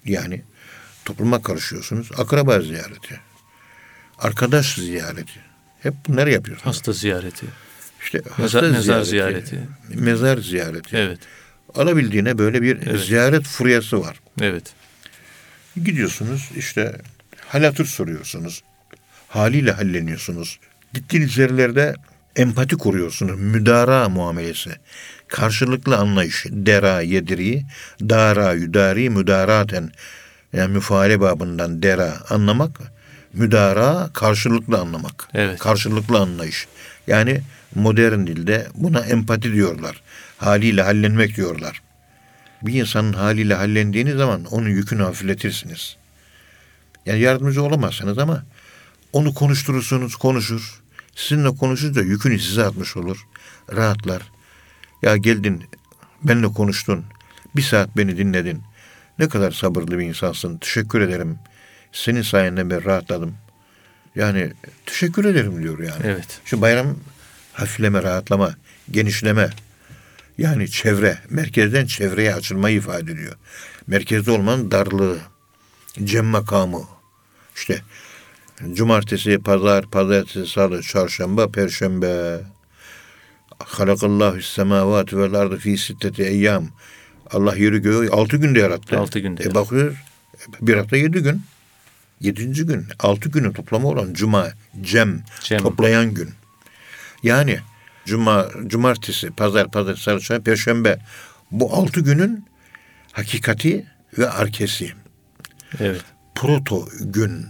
[0.06, 0.42] Yani
[1.06, 2.10] topluma karışıyorsunuz.
[2.18, 3.20] Akraba ziyareti,
[4.18, 5.40] arkadaş ziyareti.
[5.80, 6.76] Hep bunları yapıyorsunuz.
[6.78, 7.46] Hasta ziyareti.
[8.02, 9.68] İşte Mezar- hasta mezar ziyareti, ziyareti.
[10.02, 10.98] Mezar ziyareti.
[10.98, 11.20] Evet.
[11.76, 13.02] Alabildiğine böyle bir Evet.
[13.06, 14.20] ziyaret furyası var.
[14.42, 14.74] Evet.
[15.84, 17.02] Gidiyorsunuz işte
[17.48, 18.64] hal hatır soruyorsunuz.
[19.28, 20.60] Haliyle halleniyorsunuz.
[20.94, 21.96] Gittiğiniz yerlerde
[22.36, 23.40] empati kuruyorsunuz.
[23.40, 24.72] Müdara muamelesi.
[25.28, 26.46] Karşılıklı anlayış.
[26.50, 27.64] Dera yediri,
[28.02, 29.92] dara yüdari müdaraten.
[30.54, 32.80] Yani müfaale babından dera anlamak.
[33.34, 35.28] Müdara karşılıklı anlamak.
[35.34, 35.60] Evet.
[35.60, 36.68] Karşılıklı anlayış.
[37.08, 37.42] Yani
[37.76, 40.02] modern dilde buna empati diyorlar.
[40.38, 41.82] Haliyle hallenmek diyorlar.
[42.62, 45.98] Bir insanın haliyle hallendiğiniz zaman onun yükünü hafifletirsiniz.
[47.06, 48.44] Yani yardımcı olamazsınız ama
[49.14, 50.82] onu konuşturursunuz, konuşur.
[51.16, 53.28] Sizinle konuşunca yükünü size atmış olur.
[53.76, 54.32] Rahatlar.
[55.02, 55.64] Ya geldin,
[56.24, 57.06] benimle konuştun.
[57.56, 58.62] Bir saat beni dinledin.
[59.20, 60.58] Ne kadar sabırlı bir insansın.
[60.58, 61.40] Teşekkür ederim.
[61.92, 63.36] Senin sayende ben rahatladım.
[64.16, 64.54] Yani
[64.86, 66.02] teşekkür ederim diyor yani.
[66.04, 66.42] Evet.
[66.46, 66.96] Şu bayram
[67.54, 68.56] hafifleme, rahatlama,
[68.92, 69.50] genişleme.
[70.38, 73.36] Yani çevre, merkezden çevreye açılmayı ifade ediyor.
[73.88, 75.18] Merkezde olmanın darlığı,
[76.04, 76.82] cem makamı.
[77.56, 77.82] İşte
[78.74, 82.40] cumartesi, pazar, pazartesi, salı, çarşamba, perşembe.
[83.60, 86.68] Halakallahu semavati vel ardı fi sitteti eyyam.
[87.32, 89.00] Allah yeri göğü altı günde yarattı.
[89.00, 90.04] Altı günde E bakıyor,
[90.62, 91.42] bir hafta yedi gün.
[92.22, 94.48] Yedinci gün, altı günün toplamı olan cuma,
[94.82, 95.60] cem, Cem.
[95.60, 96.30] toplayan gün.
[97.24, 97.60] Yani
[98.06, 101.00] cuma, cumartesi, pazar, pazar, salı, çarşamba, perşembe.
[101.52, 102.46] Bu altı günün
[103.12, 103.86] hakikati
[104.18, 104.94] ve arkesi.
[105.80, 106.02] Evet.
[106.36, 107.46] Proto gün,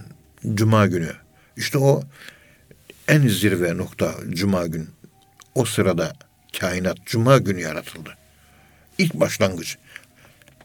[0.54, 1.12] cuma günü.
[1.56, 2.02] İşte o
[3.08, 4.88] en zirve nokta cuma gün.
[5.54, 6.12] O sırada
[6.60, 8.16] kainat cuma günü yaratıldı.
[8.98, 9.78] İlk başlangıç.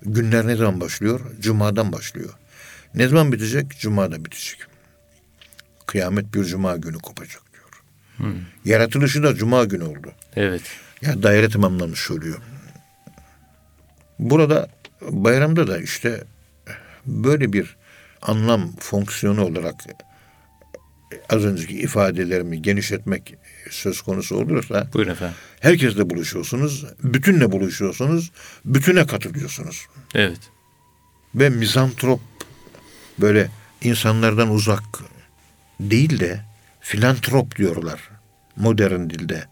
[0.02, 1.22] Günler ne zaman başlıyor?
[1.39, 2.34] Cuma'dan başlıyor.
[2.96, 3.80] Ne zaman bitecek?
[3.80, 4.60] Cuma'da bitecek.
[5.86, 7.70] Kıyamet bir cuma günü kopacak diyor.
[8.65, 10.13] Yaratılışı da cuma günü oldu.
[10.36, 10.62] Evet.
[11.02, 12.41] Ya daire tamamlamış oluyor.
[14.20, 14.70] Burada
[15.02, 16.24] bayramda da işte
[17.06, 17.78] böyle bir
[18.22, 19.76] anlam fonksiyonu olarak
[21.30, 23.36] az önceki ifadelerimi genişletmek
[23.70, 25.36] söz konusu olursa Buyurun efendim.
[25.60, 28.32] herkesle buluşuyorsunuz, bütünle buluşuyorsunuz,
[28.66, 29.86] bütüne katılıyorsunuz.
[30.16, 30.40] Evet.
[31.36, 32.20] Ve mizantrop
[33.20, 33.50] böyle
[33.82, 34.84] insanlardan uzak
[35.80, 36.42] değil de
[36.82, 38.10] filantrop diyorlar
[38.56, 39.44] modern dilde.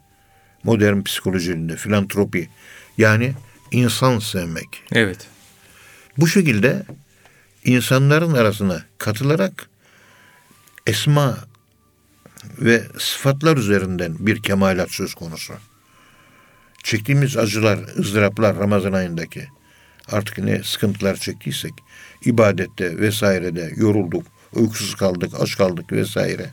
[0.64, 2.50] Modern psikoloji dilinde filantropi
[2.98, 3.34] yani
[3.72, 4.68] insan sevmek.
[4.92, 5.28] Evet.
[6.18, 6.84] Bu şekilde
[7.70, 9.70] insanların arasına katılarak
[10.88, 11.38] esma
[12.58, 15.54] ve sıfatlar üzerinden bir kemalat söz konusu.
[16.84, 19.48] Çektiğimiz acılar, ızdıraplar Ramazan ayındaki
[20.12, 21.74] artık ne sıkıntılar çektiysek
[22.26, 26.50] ibadette vesairede yorulduk, uykusuz kaldık, aç kaldık vesaire.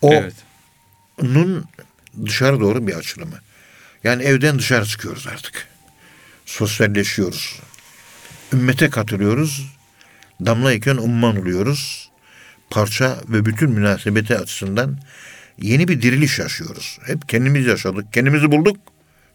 [0.00, 0.34] O Evet.
[1.22, 1.64] nun
[2.24, 3.36] dışarı doğru bir açılımı.
[4.04, 5.68] Yani evden dışarı çıkıyoruz artık.
[6.46, 7.60] Sosyalleşiyoruz.
[8.52, 9.79] Ümmete katılıyoruz.
[10.46, 12.10] Damla iken umman oluyoruz.
[12.70, 14.98] Parça ve bütün münasebeti açısından
[15.58, 16.98] yeni bir diriliş yaşıyoruz.
[17.06, 18.12] Hep kendimiz yaşadık.
[18.12, 18.76] Kendimizi bulduk.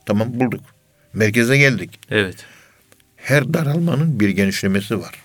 [0.06, 0.64] Tamam bulduk.
[1.14, 2.00] Merkeze geldik.
[2.10, 2.46] Evet.
[3.16, 5.16] Her daralmanın bir genişlemesi var.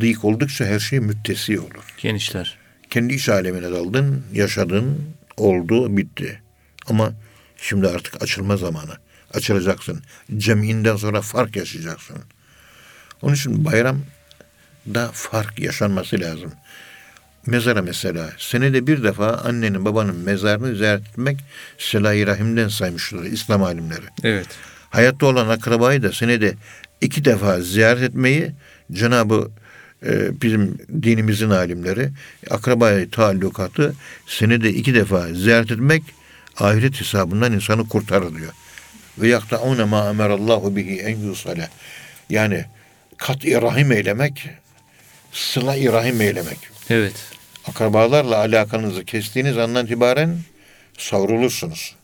[0.00, 1.94] Dıйk oldukça her şey müttesi olur.
[1.98, 2.58] Genişler.
[2.90, 4.98] Kendi iş alemine daldın, yaşadın,
[5.36, 6.42] oldu, bitti.
[6.86, 7.12] Ama
[7.56, 8.96] şimdi artık açılma zamanı.
[9.34, 10.02] Açılacaksın.
[10.36, 12.16] Ceminden sonra fark yaşayacaksın.
[13.22, 13.64] Onun için
[14.86, 16.52] bayramda fark yaşanması lazım.
[17.46, 21.38] Mezara mesela senede bir defa annenin babanın mezarını ziyaret etmek
[21.78, 24.06] Sıla-i Rahim'den saymışlar İslam alimleri.
[24.24, 24.48] Evet.
[24.90, 26.54] Hayatta olan akrabayı da senede
[27.00, 28.52] iki defa ziyaret etmeyi
[28.92, 29.50] Cenabı
[30.06, 32.10] e, bizim dinimizin alimleri
[32.50, 33.94] akrabaya taallukatı
[34.26, 36.02] senede iki defa ziyaret etmek
[36.56, 38.52] ahiret hesabından insanı kurtarır diyor.
[39.18, 41.68] Ve yaktaune ma emerallahu bihi en yusale.
[42.30, 42.64] Yani
[43.16, 44.48] kat-i rahim eylemek,
[45.32, 46.58] sıla-i rahim eylemek.
[46.90, 47.14] Evet.
[47.68, 50.38] Akrabalarla alakanızı kestiğiniz andan itibaren
[50.98, 51.96] savrulursunuz.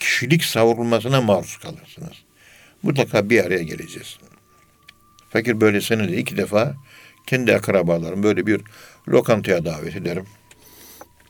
[0.00, 2.12] Kişilik savrulmasına maruz kalırsınız.
[2.82, 4.18] Mutlaka bir araya geleceğiz.
[5.30, 6.74] Fakir böyle senede iki defa
[7.26, 8.60] kendi akrabalarım böyle bir
[9.08, 10.26] lokantaya davet ederim.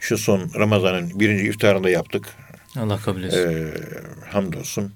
[0.00, 2.36] Şu son Ramazan'ın birinci iftarında yaptık.
[2.76, 3.38] Allah kabul etsin.
[3.38, 3.72] Ee,
[4.30, 4.92] hamdolsun.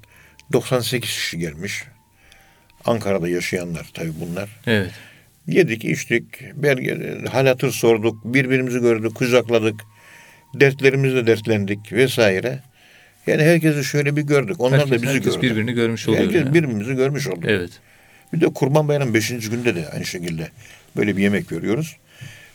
[0.53, 1.85] 98 kişi gelmiş.
[2.85, 4.61] Ankara'da yaşayanlar tabii bunlar.
[4.67, 4.91] Evet.
[5.46, 6.24] Yedik, içtik,
[6.55, 9.81] belge, hal hatır sorduk, birbirimizi gördük, kucakladık,
[10.55, 12.59] dertlerimizle dertlendik vesaire.
[13.26, 14.61] Yani herkesi şöyle bir gördük.
[14.61, 15.42] Onlar herkes, da bizi herkes gördü.
[15.42, 16.24] birbirini görmüş oluyor.
[16.24, 16.55] Herkes yani.
[16.55, 17.46] birbirimizi görmüş oldu.
[17.48, 17.70] Evet.
[18.33, 19.28] Bir de Kurban Bayramı 5.
[19.28, 20.48] günde de aynı şekilde
[20.96, 21.96] böyle bir yemek görüyoruz.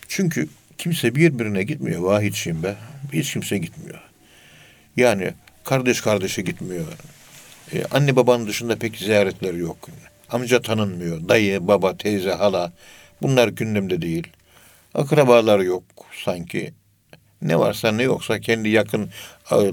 [0.07, 0.47] Çünkü
[0.77, 2.01] kimse birbirine gitmiyor.
[2.01, 2.75] Vahidçiyim be.
[3.13, 4.01] Hiç kimse gitmiyor.
[4.97, 6.85] Yani kardeş kardeşe gitmiyor.
[7.73, 9.89] Ee, anne babanın dışında pek ziyaretler yok.
[10.29, 11.29] Amca tanınmıyor.
[11.29, 12.71] Dayı, baba, teyze, hala.
[13.21, 14.27] Bunlar gündemde değil.
[14.93, 15.83] Akrabalar yok
[16.25, 16.73] sanki.
[17.41, 19.09] Ne varsa ne yoksa kendi yakın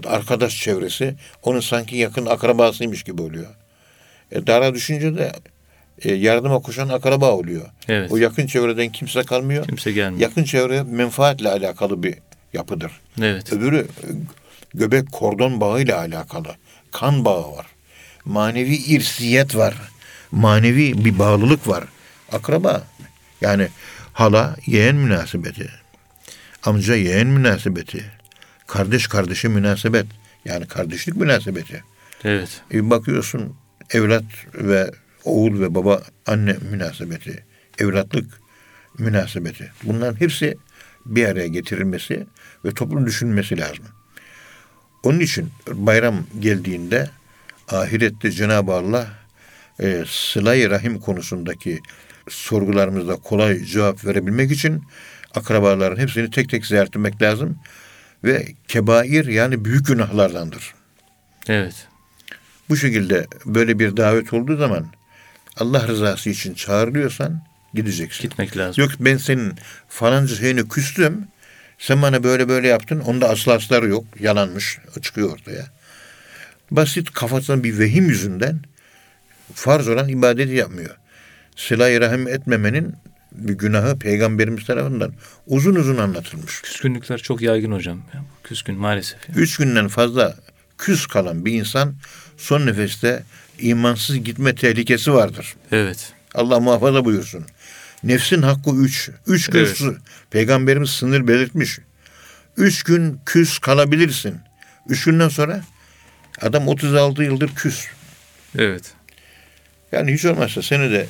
[0.06, 3.54] arkadaş çevresi onun sanki yakın akrabasıymış gibi oluyor.
[4.32, 5.32] E, dara düşünce de
[6.02, 7.66] e, yardıma koşan akraba oluyor.
[7.88, 8.12] Evet.
[8.12, 9.66] O yakın çevreden kimse kalmıyor.
[9.66, 10.20] Kimse gelmiyor.
[10.20, 12.14] Yakın çevre menfaatle alakalı bir
[12.52, 12.92] yapıdır.
[13.22, 13.52] Evet.
[13.52, 14.06] Öbürü e,
[14.74, 16.48] göbek kordon bağıyla alakalı.
[16.90, 17.66] Kan bağı var.
[18.24, 19.74] Manevi irsiyet var.
[20.34, 21.84] Manevi bir bağlılık var.
[22.32, 22.86] Akraba.
[23.40, 23.68] Yani
[24.12, 25.70] hala yeğen münasebeti.
[26.62, 28.04] Amca yeğen münasebeti.
[28.66, 30.06] Kardeş kardeşe münasebet.
[30.44, 31.84] Yani kardeşlik münasebeti.
[32.24, 32.60] Evet.
[32.74, 33.56] E bakıyorsun
[33.90, 34.90] evlat ve
[35.24, 37.44] oğul ve baba anne münasebeti,
[37.78, 38.40] evlatlık
[38.98, 39.72] münasebeti.
[39.82, 40.56] Bunların hepsi
[41.06, 42.26] bir araya getirilmesi
[42.64, 43.84] ve toplum düşünmesi lazım.
[45.02, 47.10] Onun için bayram geldiğinde
[47.68, 49.08] ahirette Cenab-ı Allah
[49.80, 51.80] e, sıla-i rahim konusundaki
[52.28, 54.82] sorgularımızda kolay cevap verebilmek için
[55.34, 57.58] akrabaların hepsini tek tek ziyaret etmek lazım.
[58.24, 60.74] Ve kebair yani büyük günahlardandır.
[61.48, 61.88] Evet.
[62.68, 64.86] Bu şekilde böyle bir davet olduğu zaman
[65.56, 67.42] Allah rızası için çağrılıyorsan
[67.74, 68.22] gideceksin.
[68.22, 68.84] Gitmek lazım.
[68.84, 69.54] Yok ben senin
[69.88, 71.28] falanca şeyini küstüm.
[71.78, 73.00] Sen bana böyle böyle yaptın.
[73.00, 74.04] Onda aslı asları yok.
[74.20, 74.78] Yalanmış.
[75.02, 75.66] Çıkıyor ortaya.
[76.70, 78.60] Basit kafasından bir vehim yüzünden
[79.54, 80.96] farz olan ibadeti yapmıyor.
[81.56, 82.94] Sıla-i rahim etmemenin
[83.32, 85.12] bir günahı peygamberimiz tarafından
[85.46, 86.60] uzun uzun anlatılmış.
[86.62, 88.00] Küskünlükler çok yaygın hocam.
[88.44, 89.28] Küskün maalesef.
[89.28, 89.34] ya.
[89.34, 90.36] Üç günden fazla
[90.78, 91.94] küs kalan bir insan
[92.36, 93.22] son nefeste
[93.58, 95.54] imansız gitme tehlikesi vardır.
[95.72, 96.12] Evet.
[96.34, 97.44] Allah muhafaza buyursun.
[98.04, 99.10] Nefsin hakkı üç.
[99.26, 99.82] Üç gün Evet.
[100.30, 101.78] Peygamberimiz sınır belirtmiş.
[102.56, 104.36] Üç gün küs kalabilirsin.
[104.88, 105.64] Üç günden sonra
[106.40, 107.86] adam 36 yıldır küs.
[108.58, 108.92] Evet.
[109.94, 111.06] Yani hiç olmazsa seni de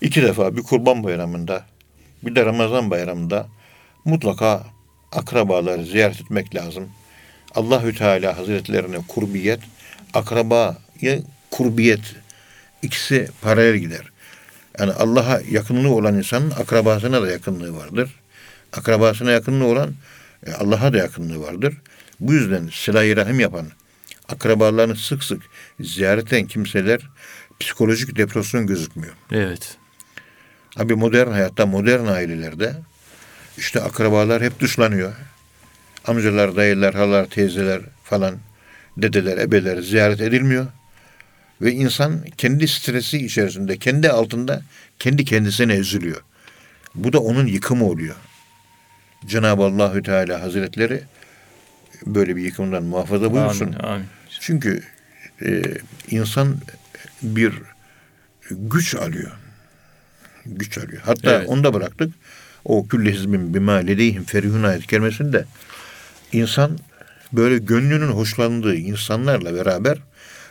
[0.00, 1.64] iki defa bir kurban bayramında
[2.22, 3.48] bir de Ramazan bayramında
[4.04, 4.66] mutlaka
[5.12, 6.88] akrabaları ziyaret etmek lazım.
[7.54, 9.60] Allahü Teala Hazretlerine kurbiyet,
[10.14, 11.18] akrabaya
[11.50, 12.00] kurbiyet
[12.82, 14.10] ikisi paralel gider.
[14.78, 18.10] Yani Allah'a yakınlığı olan insanın akrabasına da yakınlığı vardır.
[18.72, 19.94] Akrabasına yakınlığı olan
[20.46, 21.74] e, Allah'a da yakınlığı vardır.
[22.20, 23.66] Bu yüzden silah-i rahim yapan,
[24.28, 25.42] akrabalarını sık sık
[25.80, 27.00] ziyaret eden kimseler
[27.60, 29.14] psikolojik depresyon gözükmüyor.
[29.32, 29.76] Evet.
[30.76, 32.74] Abi modern hayatta, modern ailelerde
[33.58, 35.12] işte akrabalar hep dışlanıyor.
[36.06, 38.34] Amcalar, dayılar, halalar, teyzeler falan,
[38.96, 40.66] dedeler, ebeler ziyaret edilmiyor.
[41.60, 44.62] Ve insan kendi stresi içerisinde, kendi altında
[44.98, 46.22] kendi kendisine üzülüyor.
[46.94, 48.16] Bu da onun yıkımı oluyor.
[49.26, 51.02] Cenab-ı Allahü Teala Hazretleri
[52.06, 53.66] böyle bir yıkımdan muhafaza buyursun.
[53.66, 53.78] Amin.
[53.78, 54.06] Amin.
[54.40, 54.82] Çünkü
[55.42, 55.62] e,
[56.10, 56.56] insan
[57.22, 57.52] bir
[58.50, 59.30] güç alıyor.
[60.46, 61.02] Güç alıyor.
[61.04, 61.48] Hatta Evet.
[61.48, 62.14] onu da bıraktık.
[62.64, 65.44] O külli hizbin bima ledeyhim ferihun ayet kelimesinde
[66.32, 66.78] insan
[67.32, 69.98] böyle gönlünün hoşlandığı insanlarla beraber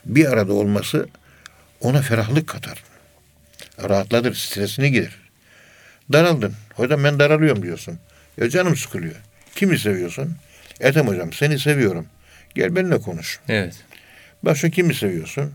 [0.05, 1.07] bir arada olması
[1.81, 2.83] ona ferahlık katar.
[3.89, 5.15] Rahatlatır, stresine gider.
[6.13, 6.53] Daraldın.
[6.73, 7.99] Hocam ben daralıyorum diyorsun.
[8.37, 9.15] Ya canım sıkılıyor.
[9.55, 10.35] Kimi seviyorsun?
[10.79, 12.05] Ethem hocam seni seviyorum.
[12.55, 13.39] Gel benimle konuş.
[13.47, 13.75] Evet.
[14.43, 15.51] Başka kimi seviyorsun?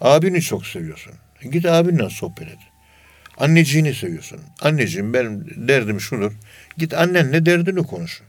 [0.00, 1.12] Abini çok seviyorsun.
[1.52, 2.58] Git abinle sohbet et.
[3.38, 4.40] Anneciğini seviyorsun.
[4.60, 6.32] Anneciğim benim derdim şudur.
[6.76, 8.22] Git annenle derdini konuş.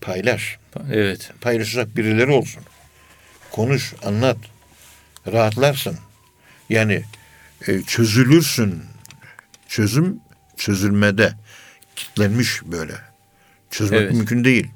[0.00, 0.58] Paylaş.
[0.92, 1.30] Evet.
[1.40, 2.62] Paylaşacak birileri olsun.
[3.50, 4.36] Konuş, anlat.
[5.32, 5.96] Rahatlarsın.
[6.68, 7.02] Yani
[7.68, 8.82] e, çözülürsün.
[9.68, 10.20] Çözüm
[10.56, 11.32] çözülmede
[11.96, 12.94] kitlenmiş böyle.
[13.70, 14.12] Çözmek Evet.
[14.12, 14.68] mümkün değil.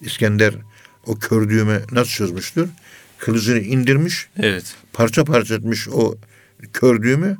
[0.00, 0.54] İskender
[1.06, 2.68] o kör düğme nasıl çözmüştür?
[3.24, 4.74] Kılıcını indirmiş, Evet.
[4.92, 6.14] parça parça etmiş o
[6.72, 7.36] kör düğümü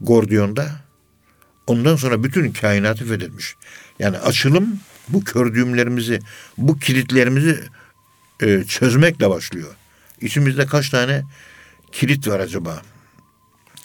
[0.00, 0.70] Gordion'da.
[1.66, 3.56] Ondan sonra bütün kainatı fethetmiş.
[3.98, 6.18] Yani açılım bu kör düğümlerimizi,
[6.58, 7.60] bu kilitlerimizi
[8.42, 9.74] e, çözmekle başlıyor.
[10.20, 11.22] İçimizde kaç tane
[11.92, 12.82] kilit var acaba?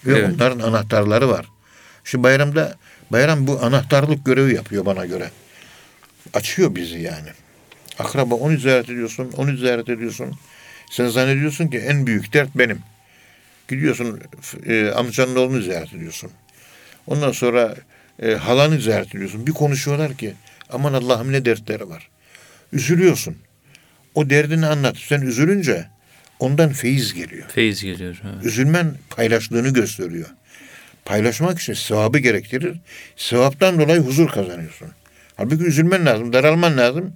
[0.06, 0.36] Ve Evet.
[0.36, 1.46] onların anahtarları var.
[2.04, 2.78] Şimdi bayramda
[3.12, 5.32] bayram bu anahtarlık görevi yapıyor bana göre.
[6.34, 7.30] Açıyor bizi yani.
[8.00, 10.36] Akraba onu ziyaret ediyorsun, onu ziyaret ediyorsun.
[10.92, 12.80] Sen zannediyorsun ki en büyük dert benim.
[13.68, 14.22] Gidiyorsun
[14.66, 16.32] e, amcanın oğlunu ziyaret ediyorsun.
[17.08, 17.76] Ondan sonra
[18.22, 19.48] e, halanı ziyaret ediyorsun.
[19.48, 20.34] Bir konuşuyorlar ki
[20.70, 22.10] aman Allah'ım ne dertleri var.
[22.74, 23.38] Üzülüyorsun.
[24.16, 24.98] O derdini anlat.
[24.98, 25.88] Sen üzülünce
[26.40, 27.50] ondan feyiz geliyor.
[27.50, 28.22] Feyiz geliyor.
[28.24, 28.46] Evet.
[28.46, 30.30] Üzülmen paylaştığını gösteriyor.
[31.06, 32.78] Paylaşmak için sevabı gerektirir.
[33.16, 34.88] Sevaptan dolayı huzur kazanıyorsun.
[35.38, 37.14] Halbuki üzülmen lazım, daralman lazım.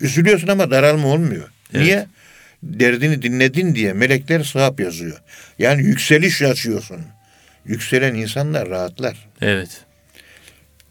[0.00, 1.48] Üzülüyorsun ama daralma olmuyor.
[1.74, 1.84] Evet.
[1.84, 2.06] Niye?
[2.64, 5.22] Derdini dinledin diye melekler sevap yazıyor.
[5.58, 7.00] Yani yükseliş açıyorsun.
[7.64, 9.28] Yükselen insanlar rahatlar.
[9.40, 9.84] Evet.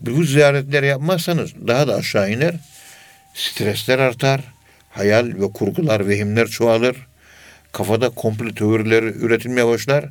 [0.02, 2.56] Bu ziyaretleri yapmazsanız daha da aşağı iner.
[3.34, 4.42] Stresler artar.
[4.90, 6.96] Hayal ve kurgular, vehimler çoğalır.
[7.72, 10.06] Kafada komple teorileri üretilmeye başlar.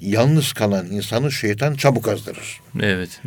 [0.00, 2.60] Yalnız kalan insanı şeytan çabuk azdırır.
[2.80, 3.20] Evet.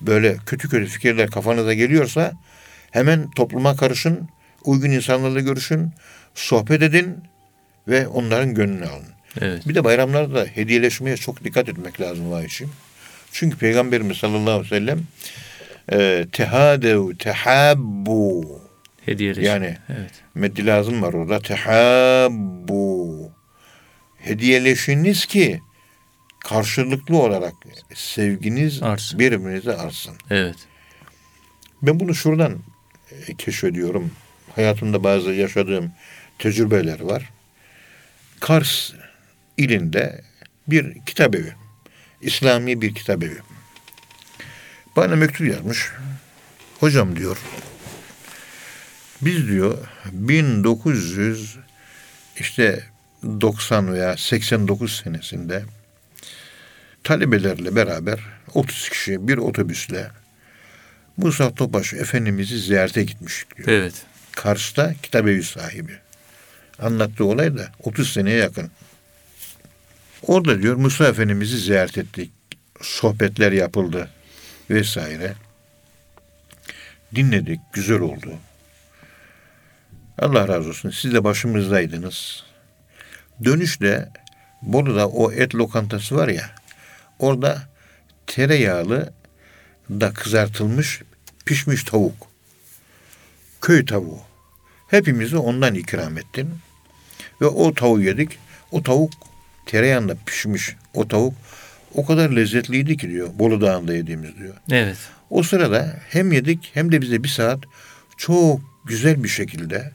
[0.00, 2.32] Böyle kötü kötü fikirler kafanıza geliyorsa
[2.90, 4.28] hemen topluma karışın,
[4.64, 5.92] uygun insanlarla görüşün,
[6.34, 7.18] sohbet edin
[7.88, 9.06] ve onların gönlünü alın.
[9.40, 9.68] Evet.
[9.68, 12.70] Bir de bayramlarda hediyeleşmeye çok dikkat etmek lazım vahişim.
[13.32, 15.00] Çünkü Peygamberimiz sallallahu aleyhi ve sellem
[15.92, 18.60] e, tehadev, tehabbu
[19.06, 19.44] Hediyeleşme.
[19.44, 20.10] Yani- Evet.
[20.34, 21.40] meddi lazım var orada.
[21.40, 23.30] Tehabbu
[24.18, 25.60] hediyeleşiniz ki
[26.40, 27.52] karşılıklı olarak
[27.94, 29.18] sevginiz Artsın.
[29.18, 30.14] birbirinize artsın.
[30.30, 30.56] Evet.
[31.82, 32.58] Ben bunu şuradan
[33.28, 34.10] e, keşfediyorum.
[34.56, 35.92] Hayatımda bazı yaşadığım
[36.40, 37.30] tecrübeler var.
[38.40, 38.92] Kars
[39.56, 40.22] ilinde
[40.68, 41.54] bir kitap evi.
[42.20, 43.38] İslami bir kitap evi.
[44.96, 45.90] Bana mektup yazmış.
[46.80, 47.38] Hocam diyor.
[49.22, 49.78] Biz diyor
[50.12, 51.56] 1900
[52.36, 52.84] işte
[53.22, 55.64] 90 veya 89 senesinde
[57.04, 58.20] talebelerle beraber
[58.54, 60.10] 30 kişi bir otobüsle
[61.16, 63.68] Musa Topaş Efendimiz'i ziyarete gitmiştik diyor.
[63.68, 63.94] Evet.
[64.32, 65.98] Kars'ta kitabevi sahibi.
[66.80, 68.70] Anlattığı olay da 30 seneye yakın.
[70.26, 72.32] Orada diyor Musa Efendimiz'i ziyaret ettik.
[72.80, 74.10] Sohbetler yapıldı
[74.70, 75.34] vesaire.
[77.14, 78.34] Dinledik, güzel oldu.
[80.18, 80.90] Allah razı olsun.
[80.90, 82.44] Siz de başımızdaydınız.
[83.44, 84.08] Dönüşte
[84.62, 86.50] Bolu'da o et lokantası var ya.
[87.18, 87.62] Orada
[88.26, 89.12] tereyağlı
[89.90, 91.02] da kızartılmış
[91.44, 92.28] pişmiş tavuk.
[93.60, 94.20] Köy tavuğu.
[94.88, 96.50] Hepimizi ondan ikram ettin.
[97.40, 98.38] Ve o tavuğu yedik.
[98.70, 99.12] O tavuk
[99.66, 100.76] tereyağında pişmiş.
[100.94, 101.34] O tavuk
[101.94, 103.28] o kadar lezzetliydi ki diyor.
[103.34, 104.54] Bolu Dağı'nda yediğimiz diyor.
[104.70, 104.96] Evet.
[105.30, 107.60] O sırada hem yedik hem de bize bir saat
[108.16, 109.92] çok güzel bir şekilde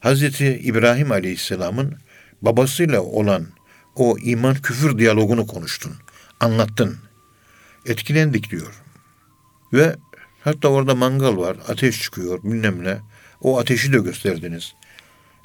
[0.00, 1.94] Hazreti İbrahim Aleyhisselam'ın
[2.42, 3.46] babasıyla olan
[3.96, 5.92] o iman küfür diyalogunu konuştun.
[6.40, 6.96] Anlattın.
[7.86, 8.82] Etkilendik diyor.
[9.72, 9.96] Ve
[10.44, 11.56] hatta orada mangal var.
[11.68, 12.98] Ateş çıkıyor bilmem ne.
[13.40, 14.74] O ateşi de gösterdiniz.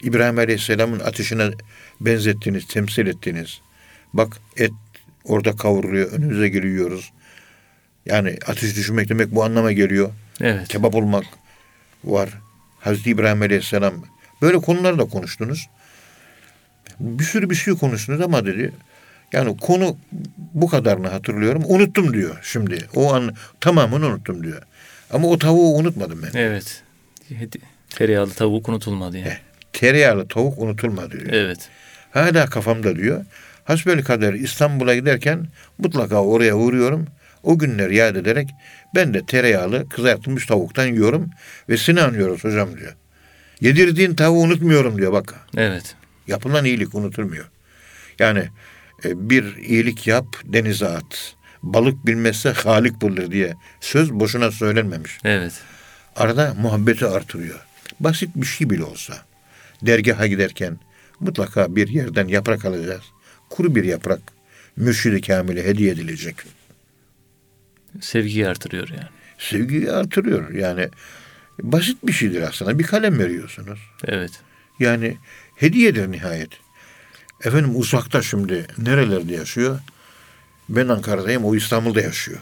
[0.01, 1.49] İbrahim Aleyhisselam'ın ateşine
[2.01, 3.61] benzettiniz, temsil ettiniz.
[4.13, 4.71] Bak et
[5.23, 7.11] orada kavruluyor, önümüze geliyoruz.
[8.05, 10.11] Yani ateş düşürmek demek bu anlama geliyor.
[10.41, 10.67] Evet.
[10.67, 11.25] Kebap olmak
[12.03, 12.29] var.
[12.79, 13.93] Hazreti İbrahim Aleyhisselam.
[14.41, 15.69] Böyle konular da konuştunuz.
[16.99, 18.71] Bir sürü bir şey konuştunuz ama dedi.
[19.33, 19.97] Yani konu
[20.53, 21.63] bu kadarını hatırlıyorum.
[21.65, 22.87] Unuttum diyor şimdi.
[22.95, 24.61] O an tamamını unuttum diyor.
[25.11, 26.39] Ama o tavuğu unutmadım ben.
[26.39, 26.83] Evet.
[27.89, 29.29] Tereyağlı tavuk unutulmadı yani.
[29.29, 29.37] Eh.
[29.79, 31.33] Tereyağlı tavuk unutulmadı diyor.
[31.33, 31.69] Evet.
[32.11, 33.25] Hala kafamda diyor.
[33.63, 37.07] Hasbel kader İstanbul'a giderken mutlaka oraya uğruyorum.
[37.43, 38.49] O günler yad ederek
[38.95, 41.29] ben de tereyağlı kızartılmış tavuktan yiyorum
[41.69, 42.93] ve seni anlıyoruz hocam diyor.
[43.61, 45.33] Yedirdiğin tavuğu unutmuyorum diyor bak.
[45.57, 45.95] Evet.
[46.27, 47.45] Yapılan iyilik unutulmuyor.
[48.19, 48.49] Yani
[49.05, 51.35] e, bir iyilik yap denize at.
[51.63, 55.17] Balık bilmezse halik bulur diye söz boşuna söylenmemiş.
[55.23, 55.53] Evet.
[56.15, 57.59] Arada muhabbeti artırıyor.
[57.99, 59.13] Basit bir şey bile olsa.
[59.85, 60.79] Dergaha giderken
[61.19, 63.03] mutlaka bir yerden yaprak alacağız.
[63.49, 64.21] Kuru bir yaprak
[64.75, 66.35] mürşidi kamile hediye edilecek.
[68.01, 69.09] Sevgiyi artırıyor yani.
[69.37, 70.53] Sevgiyi artırıyor.
[70.53, 70.89] Yani
[71.61, 72.79] basit bir şeydir aslında.
[72.79, 73.79] Bir kalem veriyorsunuz.
[74.05, 74.31] Evet.
[74.79, 75.17] Yani
[75.55, 76.49] hediyedir nihayet.
[77.43, 79.79] Efendim uzakta şimdi nerelerde yaşıyor?
[80.69, 82.39] Ben Ankara'dayım, o İstanbul'da yaşıyor.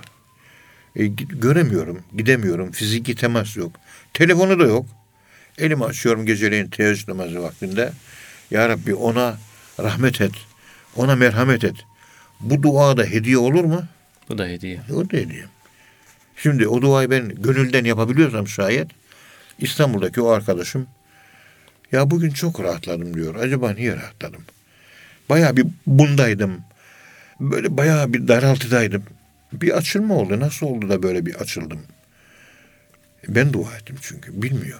[0.96, 3.72] E, göremiyorum, gidemiyorum, fiziki temas yok.
[4.14, 4.86] Telefonu da yok.
[5.58, 7.92] Elimi açıyorum geceleyin teheccüd namazı vaktinde.
[8.52, 9.38] Ya Rabbi ona
[9.80, 10.32] rahmet et,
[10.96, 11.76] ona merhamet et.
[12.40, 13.84] Bu dua da hediye olur mu?
[14.30, 14.82] Bu da hediye.
[14.94, 15.46] O da hediye.
[16.38, 18.88] Şimdi o duayı ben gönülden yapabiliyorsam şayet
[19.60, 20.88] İstanbul'daki o arkadaşım
[21.92, 23.36] ya bugün çok rahatladım diyor.
[23.36, 24.42] Acaba niye rahatladım?
[25.30, 26.62] Bayağı bir bundaydım.
[27.40, 29.04] Böyle bayağı bir daraltıdaydım.
[29.54, 30.40] Bir açılma oldu.
[30.40, 31.80] Nasıl oldu da böyle bir açıldım?
[33.28, 34.42] Ben dua ettim çünkü.
[34.42, 34.80] Bilmiyor.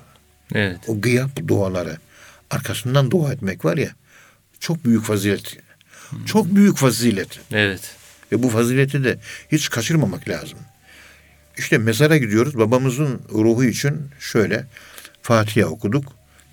[0.54, 0.80] Evet.
[0.88, 1.98] O gıyap duaları.
[2.50, 3.90] Arkasından dua etmek var ya.
[4.60, 5.58] Çok büyük fazilet.
[6.26, 7.40] Çok büyük fazilet.
[7.52, 7.96] Evet.
[8.32, 9.20] Ve bu fazileti de
[9.52, 10.60] hiç kaçırmamak lazım.
[11.58, 12.58] İşte mezara gidiyoruz.
[12.58, 14.66] Babamızın ruhu için şöyle
[15.22, 16.06] Fatiha okuduk.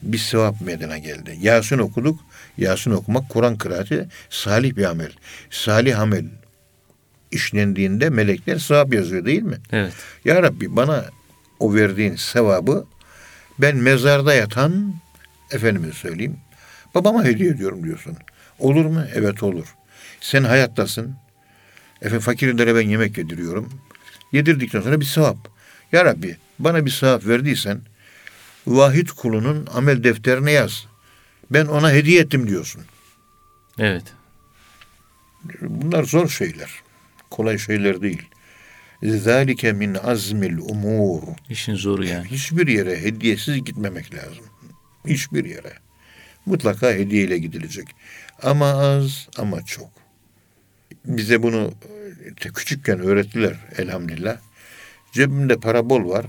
[0.02, 1.38] Bir sevap meydana geldi.
[1.40, 2.20] Yasin okuduk.
[2.58, 5.12] Yasin okumak Kur'an kıraati salih bir amel.
[5.50, 6.24] Salih amel
[7.30, 9.56] işlendiğinde melekler sevap yazıyor değil mi?
[9.72, 9.92] Evet.
[10.24, 11.04] Ya Rabbi bana
[11.58, 12.86] o verdiğin sevabı
[13.62, 14.94] ben mezarda yatan
[15.50, 16.36] efendime söyleyeyim
[16.94, 18.16] babama hediye ediyorum diyorsun.
[18.58, 19.02] Olur mu?
[19.14, 19.74] Evet olur.
[20.20, 21.16] Sen hayattasın.
[22.02, 23.72] Efendim fakirlere ben yemek yediriyorum.
[24.32, 25.36] Yedirdikten sonra bir sevap.
[25.92, 27.80] Ya Rabbi bana bir sevap verdiysen
[28.66, 30.86] vahid kulunun amel defterine yaz.
[31.50, 32.82] Ben ona hediye ettim diyorsun.
[33.78, 34.04] Evet.
[35.60, 36.70] Bunlar zor şeyler.
[37.30, 38.22] Kolay şeyler değil.
[39.02, 41.22] Zalike min azmil umur.
[41.48, 42.26] İşin zoru yani.
[42.26, 44.44] Hiçbir yere hediyesiz gitmemek lazım.
[45.06, 45.72] Hiçbir yere.
[46.46, 47.88] Mutlaka hediyeyle gidilecek.
[48.42, 49.90] Ama az ama çok.
[51.04, 51.74] Bize bunu
[52.26, 54.36] e, küçükken öğrettiler elhamdülillah.
[55.12, 56.26] Cebimde para bol var.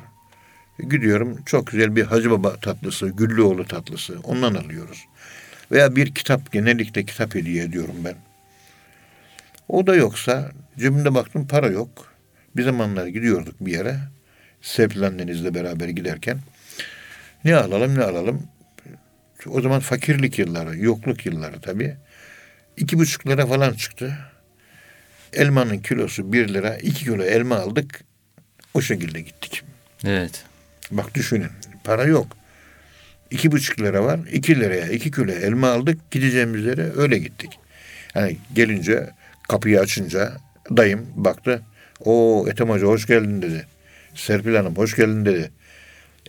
[0.80, 5.06] Gidiyorum çok güzel bir Hacı Baba tatlısı, Güllüoğlu tatlısı ondan alıyoruz.
[5.72, 8.16] Veya bir kitap genellikle kitap hediye ediyorum ben.
[9.68, 12.11] O da yoksa cebimde baktım para yok.
[12.56, 13.98] Bir zamanlar gidiyorduk bir yere.
[14.62, 16.40] Serpil annenizle beraber giderken
[17.44, 18.48] ne alalım ne alalım.
[19.46, 21.96] O zaman fakirlik yılları, yokluk yılları tabii.
[22.78, 24.18] İki buçuk lira falan çıktı.
[25.34, 26.78] Elmanın kilosu bir lira.
[26.78, 28.04] iki kilo elma aldık.
[28.74, 29.64] O şekilde gittik.
[30.06, 30.44] Evet.
[30.92, 31.50] Bak düşünün.
[31.84, 32.38] Para yok.
[33.32, 34.20] İki buçuk lira var.
[34.32, 36.12] iki liraya iki kilo elma aldık.
[36.12, 37.60] Gideceğimiz yere öyle gittik.
[38.14, 39.10] Hani gelince
[39.50, 40.34] kapıyı açınca
[40.78, 41.62] dayım baktı.
[42.06, 43.68] O Ethem Hoca hoş geldin dedi.
[44.16, 45.52] Serpil Hanım hoş geldin dedi.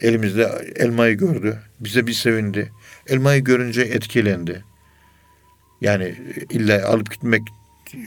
[0.01, 1.59] Elimizde elmayı gördü.
[1.81, 2.73] Bize bir sevindi.
[3.09, 4.65] Elmayı görünce etkilendi.
[5.81, 6.15] Yani
[6.51, 7.43] illa alıp gitmek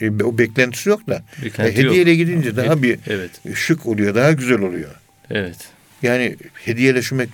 [0.02, 1.26] e, o beklentisi yok da.
[1.44, 2.18] Beklenti E, hediyeyle yok.
[2.20, 3.32] gidince daha bir Evet.
[3.56, 4.96] şık oluyor, daha güzel oluyor.
[5.30, 5.58] Evet.
[6.02, 7.30] Yani hediyeleşmek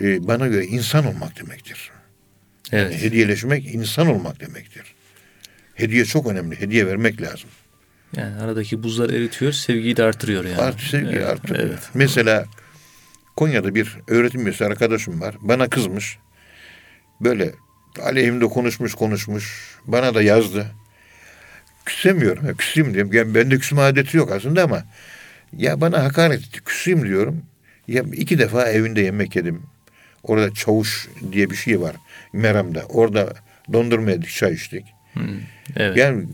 [0.00, 1.90] e, bana göre insan olmak demektir.
[2.72, 3.02] Evet.
[3.02, 4.94] Hediyeleşmek insan olmak demektir.
[5.74, 6.60] Hediye çok önemli.
[6.60, 7.50] Hediye vermek lazım.
[8.16, 10.60] Yani aradaki buzlar eritiyor, sevgiyi de artırıyor yani.
[10.60, 11.68] Artı sevgi evet, artırıyor.
[11.68, 11.78] Evet.
[11.94, 12.46] Mesela
[13.36, 15.34] Konya'da bir öğretim üyesi arkadaşım var.
[15.40, 16.18] Bana kızmış.
[17.20, 17.52] Böyle
[18.02, 19.76] aleyhimde konuşmuş konuşmuş.
[19.86, 20.66] Bana da yazdı.
[21.84, 22.46] Küsemiyorum.
[22.46, 23.12] Ya, küseyim diyorum.
[23.12, 24.84] Yani bende küsme adeti yok aslında ama
[25.56, 26.60] ya bana hakaret etti.
[26.64, 27.42] Küseyim diyorum.
[27.88, 29.62] Ya iki defa evinde yemek yedim.
[30.22, 31.96] Orada çavuş diye bir şey var.
[32.32, 32.84] Meram'da.
[32.88, 33.34] Orada
[33.72, 34.84] dondurma yedik, çay içtik.
[35.14, 35.40] Hmm,
[35.76, 35.96] Evet.
[35.96, 36.26] Yani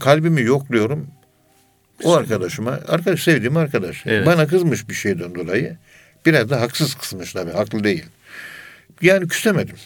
[0.00, 1.06] kalbimi yokluyorum.
[2.04, 4.02] O arkadaşıma, arkadaş sevdiğim arkadaş.
[4.06, 4.26] Evet.
[4.26, 5.76] Bana kızmış bir şeyden dolayı.
[6.26, 8.04] Biraz da haksız kızmış tabii, haklı değil.
[9.02, 9.76] Yani küsemedim.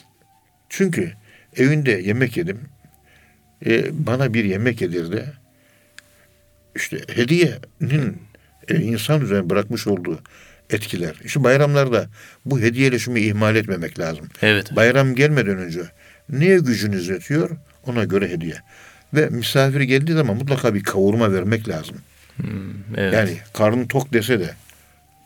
[0.69, 1.13] Çünkü
[1.57, 2.61] evinde yemek yedim.
[3.67, 5.25] E, bana bir yemek yedirdi.
[6.77, 8.23] İşte hediyenin
[8.69, 10.21] e, insan üzerine bırakmış olduğu
[10.71, 11.15] etkiler.
[11.25, 12.07] İşte bayramlarda
[12.45, 14.29] bu hediyeleşimi ihmal etmemek lazım.
[14.43, 14.77] Evet.
[14.77, 15.81] Bayram gelmeden önce
[16.29, 17.51] neye gücünüz yetiyor
[17.87, 18.57] ona göre hediye.
[19.15, 21.97] Ve misafir geldiği zaman mutlaka bir kavurma vermek lazım.
[22.37, 22.47] Hmm,
[22.97, 23.15] evet.
[23.15, 24.51] Yani karnı tok dese de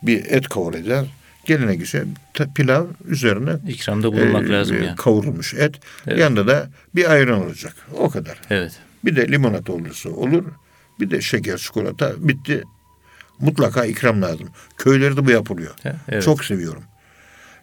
[0.02, 1.08] bir et kavuracağız.
[1.44, 2.06] Geline güzel
[2.54, 4.96] pilav üzerine İkramda bulunmak e, lazım e, yani.
[4.96, 5.74] kavrulmuş et.
[6.06, 6.18] Evet.
[6.18, 7.74] Yanında da bir ayran olacak.
[7.94, 8.40] O kadar.
[8.50, 8.72] Evet.
[9.04, 10.44] Bir de limonata olursa olur.
[11.00, 12.62] Bir de şeker, çikolata bitti.
[13.38, 14.48] Mutlaka ikram lazım.
[14.78, 15.74] Köylerde bu yapılıyor.
[16.08, 16.22] Evet.
[16.22, 16.82] Çok seviyorum.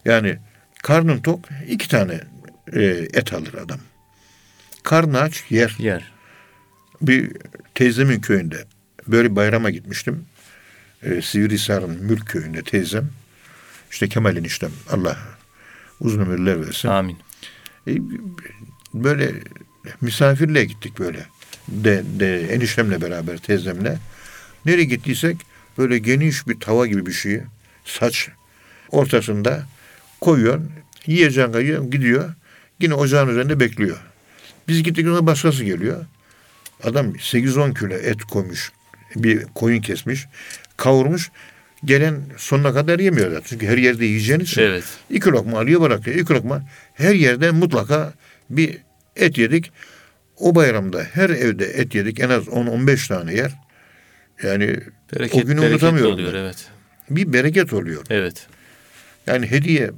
[0.05, 0.37] Yani
[0.83, 2.21] karnın tok iki tane
[2.73, 2.81] e,
[3.13, 3.79] et alır adam.
[4.88, 5.75] Karnı aç yer.
[5.79, 6.11] yer.
[7.01, 7.31] Bir
[7.75, 8.65] teyzemin köyünde
[9.07, 10.25] böyle bayrama gitmiştim.
[11.03, 13.09] E, Sivrihisar'ın Mülk köyünde teyzem.
[13.91, 14.71] İşte Kemal eniştem.
[14.89, 15.17] Allah
[15.99, 16.89] uzun ömürler versin.
[16.89, 17.17] Amin.
[17.88, 17.91] E,
[18.93, 19.31] böyle
[20.01, 21.25] misafirliğe gittik böyle.
[21.67, 23.97] De, de eniştemle beraber teyzemle.
[24.65, 25.38] Nereye gittiysek
[25.77, 27.41] böyle geniş bir tava gibi bir şey.
[27.85, 28.29] Saç
[28.89, 29.65] ortasında
[30.21, 30.71] koyuyorsun.
[31.05, 32.33] Yiyeceğin kayıyor gidiyor.
[32.79, 33.97] Yine ocağın üzerinde bekliyor.
[34.68, 36.05] Biz gittik ona başkası geliyor.
[36.84, 38.72] Adam 8-10 kilo et koymuş.
[39.15, 40.26] Bir koyun kesmiş.
[40.78, 41.32] Kavurmuş.
[41.86, 43.45] Gelen sonuna kadar yemiyor zaten.
[43.45, 44.61] Çünkü her yerde yiyeceğin için.
[44.61, 44.84] Evet.
[45.09, 46.18] İki lokma alıyor bırakıyor.
[46.18, 46.63] İki lokma.
[46.93, 48.13] Her yerde mutlaka
[48.49, 48.78] bir
[49.15, 49.72] et yedik.
[50.38, 52.20] O bayramda her evde et yedik.
[52.20, 53.51] En az 10-15 tane yer.
[54.43, 54.80] Yani
[55.15, 56.13] Bereket, o günü unutamıyorum.
[56.13, 56.39] oluyor ben.
[56.39, 56.68] evet.
[57.09, 58.03] Bir bereket oluyor.
[58.09, 58.47] Evet.
[59.28, 59.91] Yani hediye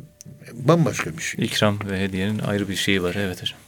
[0.54, 1.46] bambaşka bir şey.
[1.46, 3.16] İkram ve hediyenin ayrı bir şeyi var.
[3.20, 3.60] Evet hocam.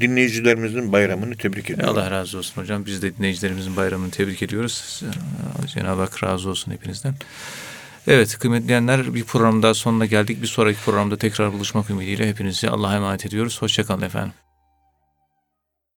[0.00, 1.98] Dinleyicilerimizin bayramını tebrik ediyorum.
[1.98, 2.86] Allah razı olsun hocam.
[2.86, 5.02] Biz de dinleyicilerimizin bayramını tebrik ediyoruz.
[5.66, 7.14] Cenab-ı Hak razı olsun hepinizden.
[8.06, 10.42] Evet kıymetli dinleyenler bir program daha sonuna geldik.
[10.42, 13.62] Bir sonraki programda tekrar buluşmak ümidiyle hepinizi Allah'a emanet ediyoruz.
[13.62, 14.32] Hoşçakalın efendim.